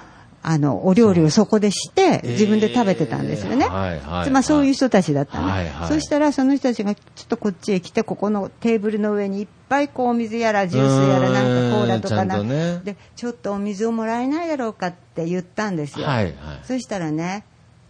[0.43, 3.65] あの、お料理をそこでして、自分で食べてたんですよね。
[3.65, 5.47] えーはいはいまあ、そういう人たちだったの。
[5.47, 16.07] はいはいそしたら、その人たちがちょっとこっちへ来て、ここのテーブルの上にいっぱいこう、お水やら、ジュースやら、なんかコーラとかなねで、ちょっとお水をもらえないだろうかって言ったんですよ。
[16.07, 17.45] はいはいそしたらね、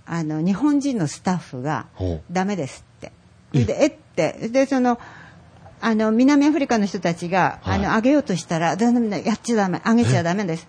[0.06, 1.86] あの、日本人のスタッフが
[2.32, 3.12] ダメですって。
[3.66, 3.94] で、えっ？
[4.16, 4.50] て。
[4.50, 5.00] で、その、
[5.80, 10.68] あの、南アフリカの人たちが、はいあの、あげようとしたら、だめだ、やっちゃダメ、あげちゃダメです。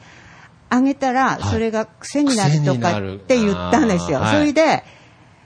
[0.74, 4.20] あげたら、それが癖になるとかって言ったんですよ。
[4.20, 4.82] はいそれで、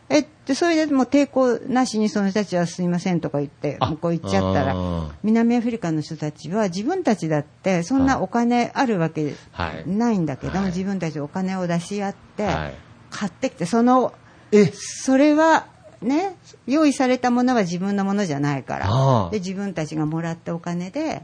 [0.09, 4.77] えっと、それでもう抵抗なしにその人たちはすいませんとか言って、あ向こう行っちゃったら
[5.25, 10.67] 南アフリカの人たちは自分たちだって、そんなお金あるわけはいないんだけども、はい。
[10.67, 12.75] 自分たちでお金を出し合ってはい、
[13.11, 14.13] 買ってきて、その、
[14.53, 14.67] え？
[14.73, 15.67] それは、
[16.01, 16.37] ね、
[16.69, 19.29] 用意されたものは自分のものじゃないから。
[19.33, 21.23] で自分たちがもらったお金で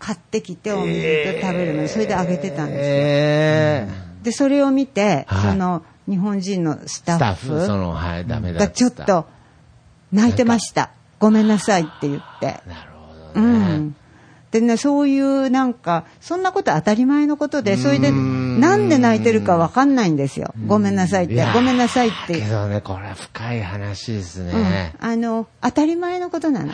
[0.00, 5.52] 買ってきてお水と食べるのにそれであげてたんですよ、えーでそれを見て、はい。
[5.52, 9.26] その日本人のスタッッフフ、その、はい、ダメだがちょっと
[10.12, 10.90] 泣いてました。
[11.18, 12.60] ごめんなさいって言って。
[12.66, 12.90] なる
[13.32, 13.76] ほうどね。
[13.78, 13.96] ん。
[14.50, 20.52] でね、そういうなんか、そんなこと当たり前のことで、それで、なんで泣いてるかわかんないんですよ。
[20.66, 21.46] ごめんなさいって。
[21.54, 22.40] ごめんなさいって。
[22.40, 24.46] けどね、これは深い話ですうん。
[24.48, 24.94] ね。
[24.98, 26.72] あの、当たり前のことなの。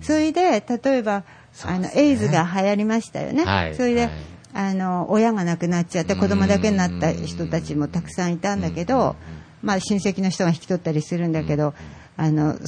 [0.00, 1.24] それで、例えば、
[1.64, 3.44] あの、エイズが流行りましたよね。
[3.44, 3.74] はい。
[3.74, 4.12] それで、はい。
[4.54, 9.16] あの、親が亡くなっちゃって子供だけになった人たちもたくさんいたんだけど、
[9.62, 11.74] まあ親戚の人が引き取ったりするんだけど、
[12.16, 12.58] あの、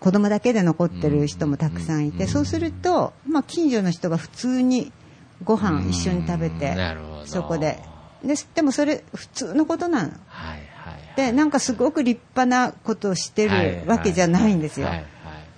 [0.00, 4.92] 子供だけで残ってる人もたくさんいて、そうすると、まあ近所の人が普通に
[5.44, 6.76] ご飯一緒に食べて
[7.24, 7.82] そこで。
[8.24, 10.08] ででもそれ普通のことなの。
[10.08, 11.16] はいはいはい。
[11.16, 14.86] で、なんかすごく立派なことをしてるわけじゃないんですよ。
[14.86, 15.06] はいはい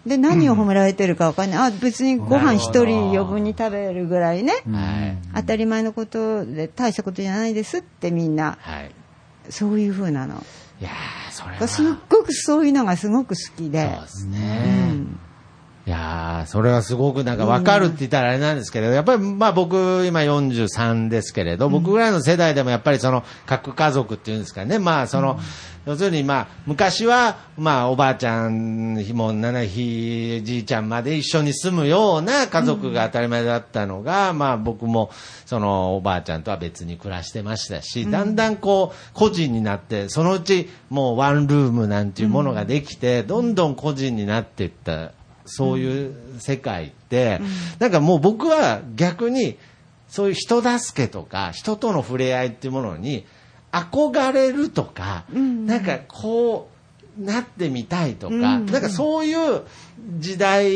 [0.09, 1.59] で、何を褒められてるかわかんない。
[1.59, 4.53] あ、別にご飯一人余分に食べるぐらいね。
[4.71, 5.19] はい。
[5.37, 8.91] 当たり前のことで大したことじゃないですってみんな、はい。
[9.51, 10.43] そういう風なの。
[10.81, 11.69] いやー、それは。
[11.69, 14.03] すっごくそういうのがすごく好きでそう。
[14.03, 14.93] ですうね。
[14.93, 15.21] ん。
[15.89, 25.41] いやー、それはすごくなんか分かるって言ったらあれなんですけれど、やっぱりまあ僕今43ですけれど、僕ぐらいの世代でもやっぱりその核家族っていうんですかね、まあその、
[25.86, 35.11] 要するにまあ昔はまあおばあちゃん、ひもななひじいちゃんまで一緒に住むような家族が当たり前だったのが、まあ僕も
[35.47, 45.12] そのおばあちゃんとは別に暮らしてましたし、だんだんこう個人になって、そのうちもうワンルームなんていうものができて、どんどん個人になっていった
[45.49, 47.41] そういう世界って、
[47.79, 49.57] なんかもう僕は逆に、
[50.09, 53.27] そういう人助けとか、人との触れ合いっていうものに、
[53.73, 56.79] 憧れるとか、なんかこう、
[57.19, 59.63] なってみたいとか、なんかそういう
[60.19, 60.71] 時代、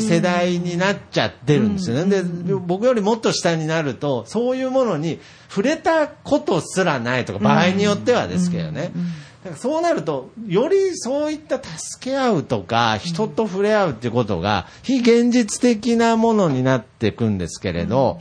[0.00, 2.22] 世代になっちゃってるんですよね。
[2.22, 5.18] で、僕よりもっと下になると、そういうものに
[5.48, 8.92] 触れたことすらないとか、場合によってはですけどね。
[9.54, 18.18] そうなると、よりそういった助け合うとか、人と触れ合うっていうことが、非現実的なものになっていくんですけれど、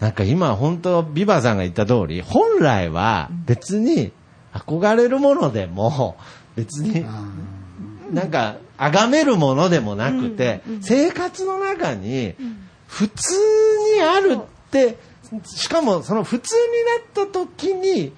[0.00, 4.12] なんか今本当、ビバさんが言った通り、本来は別に
[4.52, 6.16] 憧れるものでも、
[6.56, 7.04] 別に、
[8.12, 12.34] なんか、崇めるものでもなくて、生活の中に、
[12.86, 13.34] 普通
[13.96, 14.98] にあるって、
[15.44, 16.54] しかもその普通
[17.14, 18.12] になった時に、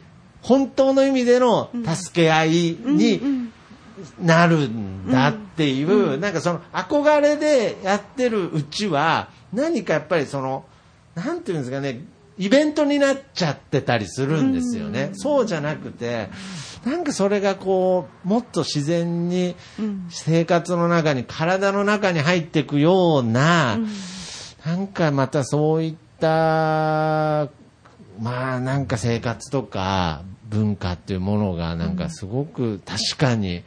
[0.46, 2.50] 本当の意味での助け合い
[2.84, 3.50] に
[4.22, 10.64] なるんだっていう、なんかその憧れでやってるうちは、何かやっぱりその、
[11.16, 12.00] なんていうんですかね、
[12.38, 15.10] イベントになっちゃってたりするんですよね。
[15.14, 16.28] そうじゃなくて、
[16.84, 19.56] なんかそれがこう、もっと自然に
[20.10, 23.80] 生活の中に、体の中に入っていくような、
[24.64, 27.48] なんかまたそういった、
[28.20, 33.62] まあなんか生活とか文化っていうものがなんかすごく確かに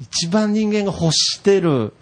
[0.00, 1.92] 一番人間が欲してる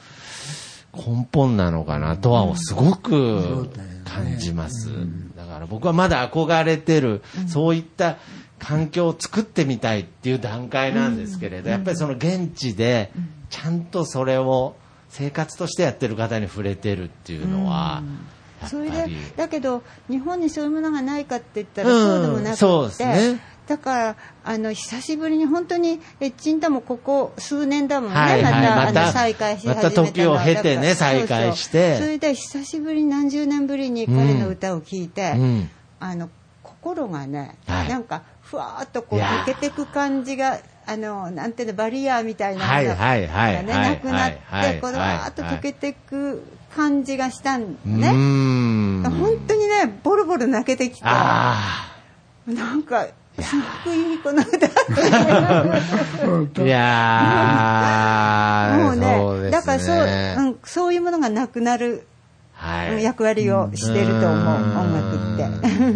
[0.94, 3.70] 根本なのかなとはすごく
[4.04, 4.90] 感じます。
[5.36, 8.18] だから僕はまだ憧れてる、そういった
[8.58, 13.10] 環境を作ってみたいっていう段階なんですけれど、やっぱりその現地で
[13.48, 14.76] ちゃんとそれを
[15.08, 18.02] 生活としてやってる方に触れてるっていうのは、
[18.66, 19.08] それで。
[19.36, 21.96] だけど日本にそういうものがないかって言ったらうん。
[21.96, 23.40] そうでもなくて、そうですね
[23.72, 28.52] だからあの久しぶりに本当にエッチンタもここ数年だもんね、はいはい。
[28.52, 31.92] またまたあの再開し始めたまた時を経てね再開して。
[31.92, 35.70] そうそうそれで久しぶりに何十年ぶりに彼の歌を聴いて、うん。
[36.00, 36.28] あの
[36.62, 37.88] 心がね、はい。
[37.88, 43.16] なんかふわーっとこう抜けていく感じがあのなんていうのバリアーみたいなのが,、
[43.64, 46.42] なくなって、はいこうわーっとはい溶けていく
[46.76, 48.08] 感じがしたんうね。
[49.08, 51.92] 本当にね、ボロボロ泣けてきて、あ
[52.46, 53.06] なんか、
[53.38, 54.66] すっごいいいこの歌
[56.62, 56.64] あ。
[56.64, 59.50] いやー、もうねそうですね。
[59.50, 60.00] だからそう、う
[60.50, 62.06] ん、そういうものがなくなる
[62.54, 63.02] はい。
[63.02, 64.34] 役割をしてると思う、ん
[64.78, 65.42] 音楽って。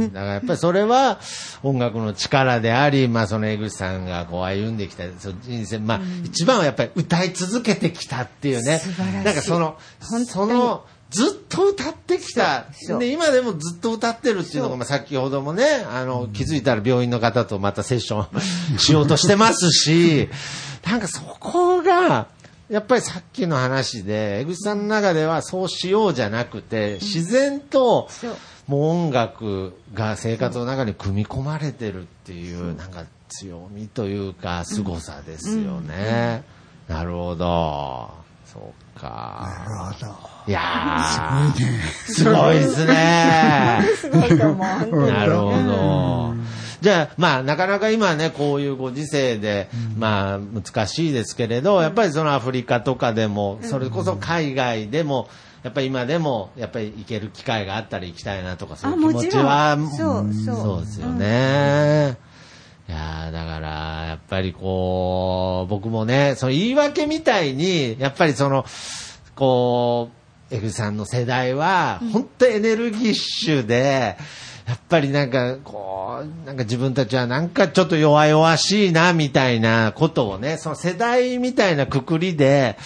[0.09, 1.21] だからやっぱりそれは
[1.63, 9.25] 音楽の力であり、まあその江口さんがこう歩んできたその人生、まあ一番はやっぱり歌い続けてきたっていうね素晴らしい。
[9.25, 12.67] なんかその、本当にそのずっと歌ってきた。
[12.99, 18.27] で今でもずっと歌ってるっていうのが、まあ、先ほどもねあの気づいたら病院の方とまたセッショ
[18.75, 20.29] ン しようとしてますし
[20.85, 22.29] なんかそこが
[22.69, 28.09] やっぱりさっきの話で江口さんの中ではそうしようじゃなくて自然と
[28.67, 36.43] もう音楽が生活の中に組み込まれてるっていうなんか強みというか凄さですよね。
[36.89, 38.26] なるほど。
[38.57, 39.65] そうか。
[39.67, 40.15] なるほど。
[40.49, 43.83] いやー、すごいですね。
[43.97, 45.07] すごいと思う。
[45.07, 46.35] なるほど。
[46.81, 55.29] じゃあ、まあ、なかなか今ね、こういうご時世で、まあ、難しいですけれど、やっぱりそのアフリカとかでも、それこそ海外でも、
[55.63, 62.17] やっぱり今でも、やっぱり行ける機会があったら行きたいなとか、そういう気持ちは、そうそうそうですよね。
[62.89, 63.69] いやーだから、
[64.07, 68.65] やっぱりこう、僕もね、その言い訳みたいに、やっぱりその、
[69.35, 70.11] こ
[70.51, 74.17] う、エグさんの世代は、本当エネルギッシュで、
[74.69, 82.77] やっぱりなんか、こう、なんか自分たちはなんかちょっと弱々しいな、みたいなことをね、その世代みたいなくくりで、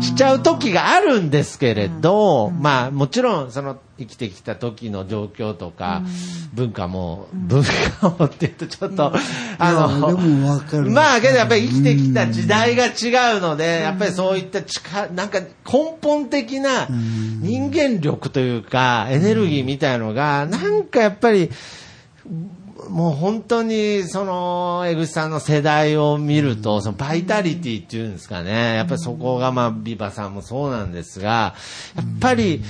[0.00, 6.02] しちゃう時があるんですけれど、まあもちろんその生きてきた時の状況とか、
[6.52, 7.62] 文化も、文
[8.00, 9.12] 化もって言うとちょっと、
[9.58, 10.16] あの、
[10.90, 21.50] まあけどやっぱり生きてきた時代が違うので、やっぱりそういった力、なんか根本的な人間力というか、エネルギーみたいのが、なんかやっぱり、
[22.88, 28.76] もう本当に、その、江口さんの世代を見ると、そのバイタリティっていうんですかね。
[28.76, 31.54] やっぱりそこが、まあ、ビバさんもそうなんですが、
[31.96, 32.62] やっぱり、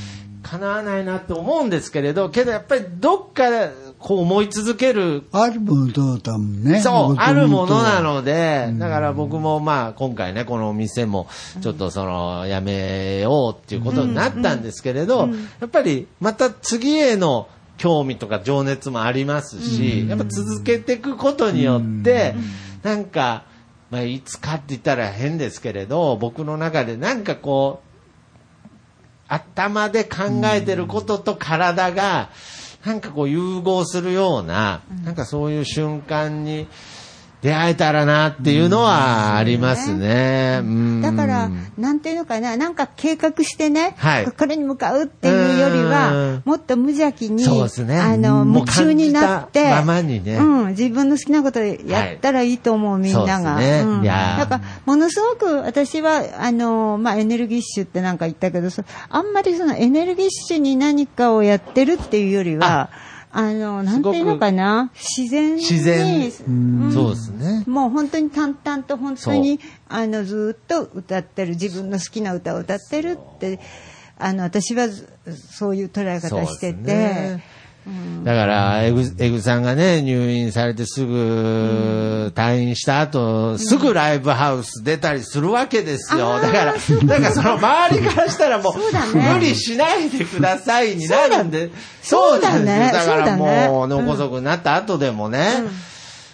[0.43, 6.81] 叶わないなって思うんですけれど、けどやっぱりどっかで、こう思い続けるあるものだもんね。
[6.81, 8.15] そう、あるものなの。
[8.15, 11.29] ので、だから僕もまあ今回ね、このお店も
[11.61, 15.29] ちょっとその、やめようっていうことになったんですけれど、
[15.61, 22.35] やっぱりまた次への興味とか情熱もありますし、やっぱ続けていくことによって、
[22.83, 23.45] なんか、
[23.91, 27.92] まあいつかって言ったら変ですけれど、僕の中でなんかこう、
[29.33, 32.29] 頭で考えてることと体が、
[32.85, 36.69] なんかこう融合するような、なんかそういう瞬間に
[37.43, 40.61] 出会えたらなっていうのはありますね。
[40.63, 41.03] うん。
[41.03, 44.27] だから、なんていうのかな、なんか計画してね、はい。
[44.27, 47.99] これに向かうっていうよりうはん、もっと無邪気に、そうですね。
[47.99, 50.37] あの、夢中になって、ままにね。
[50.37, 53.57] うん、自分の好きなことやったらいいと思う、みんなが。
[53.57, 58.19] ねうんいやーだから、ものすごく私は、あの、まあ、エネルギッシュってなん。
[58.23, 62.91] か言ったけど、そあんまりそのエネルギッシュに何かをやってるっていうよりは、
[63.35, 66.31] あの、なんていうのかな、自然に、自然。
[66.47, 66.51] う
[66.89, 66.93] ん。
[66.93, 67.65] そうですね。
[67.67, 69.59] もう本当に淡々と本当に
[69.89, 73.59] あのずっと歌ってる自分の好きな歌を歌ってるって
[74.19, 75.09] あの私はず
[75.51, 76.81] そういう捉え方してて。
[76.83, 77.43] ね、
[78.25, 86.39] だから、エグ、エグさんがね、入院されてすぐ退院した後、すぐライブハウス出たりするわけですよ。
[86.41, 86.75] だから、
[87.05, 87.33] なんか。
[87.33, 91.71] その周りからしたらもう、無理しないでくださいになるんで、
[92.03, 92.79] そうだなんですよ。
[92.79, 95.65] ねだからもう、脳梗塞になった後でもね、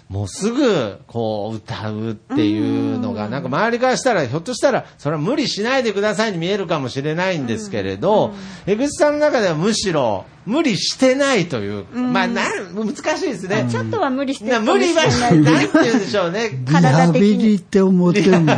[0.08, 8.32] もうすぐ、こう、歌うっていうのが、なんか周りからしたら、ひょっとしたら、それは無理しないでくださいに見えるかもしれないんですけれど、
[8.66, 12.42] 江口さんの中ではむしろ、無理してないという、まあ、な
[12.74, 13.68] 難しいですね。
[13.70, 15.68] ちょっとは無理してなるかもし無理はしれなないい。
[15.68, 16.50] なんて言うんでしょうね。
[16.66, 18.54] リハビリって思ってるもんね。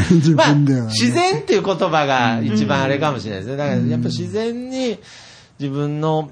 [0.12, 0.86] 自まあ、分では、ね。
[0.86, 3.56] 自然っていう言葉が一番あれかもしれないですね。
[3.58, 4.98] だからやっぱ自然に
[5.58, 6.30] 自分の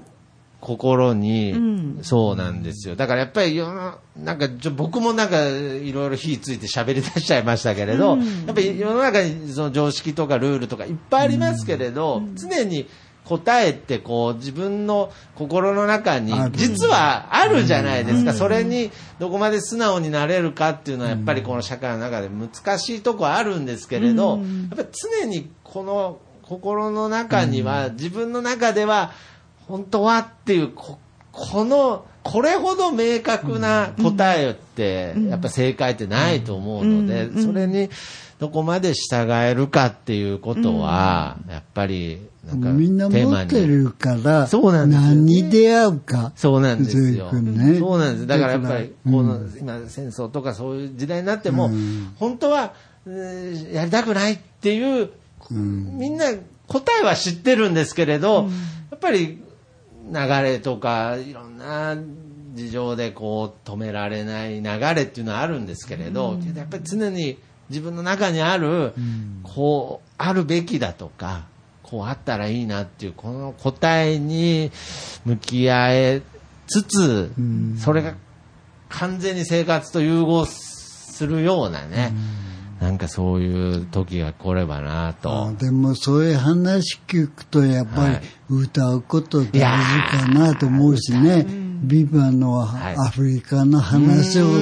[0.65, 2.95] 心に、そうなんですよ。
[2.95, 12.87] だからやっぱり世の、なんかちょ僕もなんかいろいろ火ついて喋り出しちゃいましたけれど、やっぱり世の中にその常識とかルールとかいっぱいありますけれど、常に
[13.25, 18.33] 答えってこう自分の心の中に実はあるじゃないですか。
[18.33, 18.89] それに
[19.19, 24.43] どこまで素直になれるかっていうのはやっぱりこの社会の中で難しいとこあるんですけれど、や
[24.73, 29.11] っぱり常にこの心の中には自分の中では
[29.67, 30.99] 本当はっていうこ
[31.31, 37.89] このこれほど明確な答えってやっぱ正解ってないと思うのでそれに
[38.39, 46.31] どこまで従えるかっていうことはやっぱりなんかみんな持ってるから、そうなんですよ何に出会うか。
[46.35, 47.31] そうなんですよ。
[47.31, 47.79] ね。
[47.79, 48.27] そうなんです。
[48.27, 51.71] だからやっぱり、この、今戦争とかそういう時代になっても、
[52.17, 52.73] 本当は、
[53.07, 55.09] えーやりたくないっていう、
[55.49, 56.25] みんな
[56.67, 58.47] 答えは知ってるんですけれど、
[58.91, 59.41] やっぱり
[60.11, 61.95] 流れとかいろんな
[62.53, 67.37] 事情でこう止められない流れっていうのはあるんですけれど、やっぱり常に
[67.69, 68.93] 自分の中にある、
[69.43, 71.45] こう、あるべきだとか、
[71.83, 74.71] こうあったらいいなっていう、この答えに
[75.25, 76.21] 向き合え
[76.67, 77.31] つつ、
[77.79, 78.15] それが
[78.89, 82.13] 完全に生活と融合するようなね、
[82.79, 85.53] なんかそういう時が来ればなと。
[85.59, 88.17] でもそういう話聞くとやっぱり
[88.49, 91.45] 歌うこと大事かなと思うしね、
[91.81, 92.95] ビバのはい。
[92.95, 94.57] アフリカの話をとか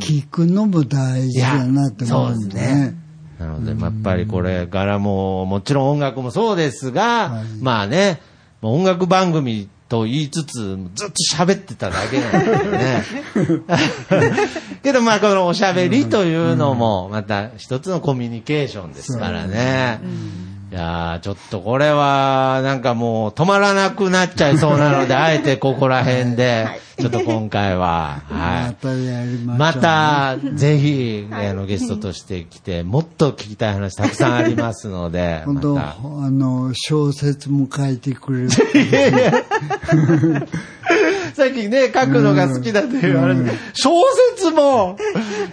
[0.00, 2.94] 聞くのも大事だなと思うんね。
[3.38, 8.20] なので、まあやっぱりこれからも、もちろん音楽もそうですが、まあね、
[8.62, 13.04] まあ音楽番組と言いつつ、ずっと喋ってただけなんでね。
[14.82, 20.00] けどまあこのおしゃべりというのも、また一つのコミュニケーションですからね。
[20.72, 26.66] いやーちょっとこれは、なんかもう止まらなくなっちゃいそうなので、 あえてここら辺で、
[26.98, 28.72] ちょっと今回は、はいま。
[28.72, 29.56] たやりましょう。
[29.58, 36.30] また、ぜひ、あの、ゲストとして来て、もっと聞きたい話たくさんありますので、本当、まあた。
[36.30, 38.50] の、小説も書いてくれる。
[41.34, 43.90] さっきね、書くのが好きだというあれで、小
[44.36, 44.96] 説も、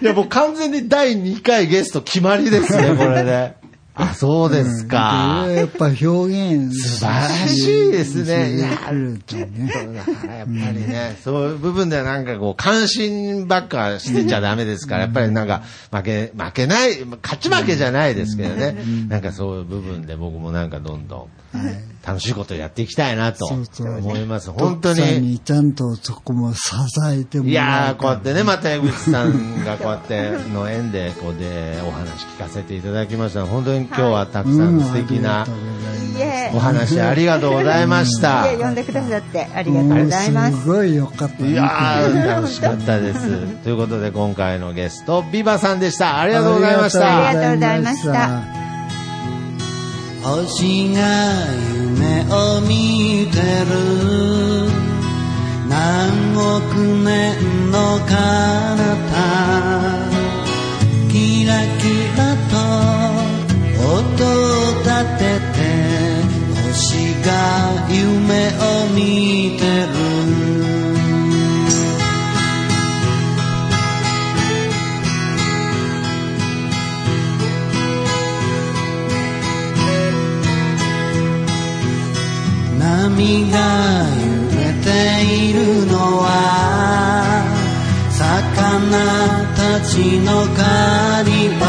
[0.02, 3.61] いやもう完全に第2回ゲスト決まりですね、これで。
[4.02, 5.46] あ、そうですか。
[5.50, 8.56] やっぱ表現素晴らしいですね。
[8.56, 9.72] いやるとね。
[9.94, 18.76] やっぱりね、そういう部分ではなんかこう、関心ばっかしてちゃダメですから、やっぱりなんか、負け、負けない、勝ち負けじゃないですけどね、
[19.08, 21.51] なんかそういう部分で僕もなんかどんどん、
[22.06, 24.50] 楽しいことやっていきたいなとそうそう思います。
[24.52, 25.32] 本当徳さんに。
[25.32, 26.60] にちゃんとそこも支
[27.12, 33.46] えてもらいやー、こうやうってね、また江口さんがこうやっての縁で、こうでお話聞かせていただきました。
[33.46, 35.46] 本当に今日はたくさん素敵な
[36.18, 38.52] いえお話ありがとうございました。
[38.52, 41.52] いえ呼んでくださってありがとうございますすごいよかったね。
[41.52, 43.48] いやー、楽しかったです。
[43.64, 46.20] ということで、今回のゲスト、ビバさんでした。
[46.20, 47.28] ありがとうございました。
[47.28, 48.71] ありがとうございました
[50.24, 51.00] 星が
[51.74, 53.74] 夢を見てる。
[55.68, 58.16] 何億年の彼
[59.10, 59.18] 方。
[61.12, 61.50] キラ
[61.80, 61.84] キ
[62.16, 62.20] ラ
[62.52, 62.54] と
[63.84, 65.22] 音を立て
[65.54, 65.60] て
[66.70, 66.70] 星
[67.26, 67.30] が
[67.90, 70.11] 夢を見てる。
[83.16, 83.58] 波が
[84.16, 84.88] 揺れて
[85.26, 86.30] いるのは
[88.10, 88.92] 魚
[89.56, 91.64] たちの狩り場。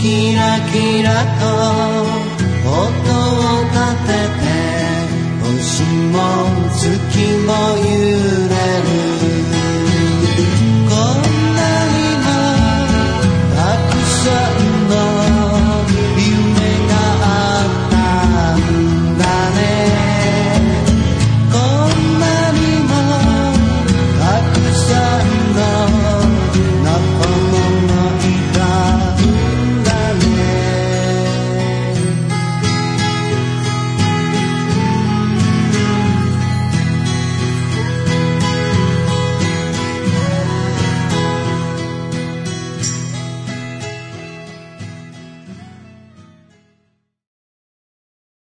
[0.00, 0.40] キラ
[0.72, 1.44] キラと
[2.64, 4.46] 音を立てて
[5.44, 6.16] 星も
[6.72, 6.80] 月
[7.44, 7.90] も揺
[8.38, 8.39] れ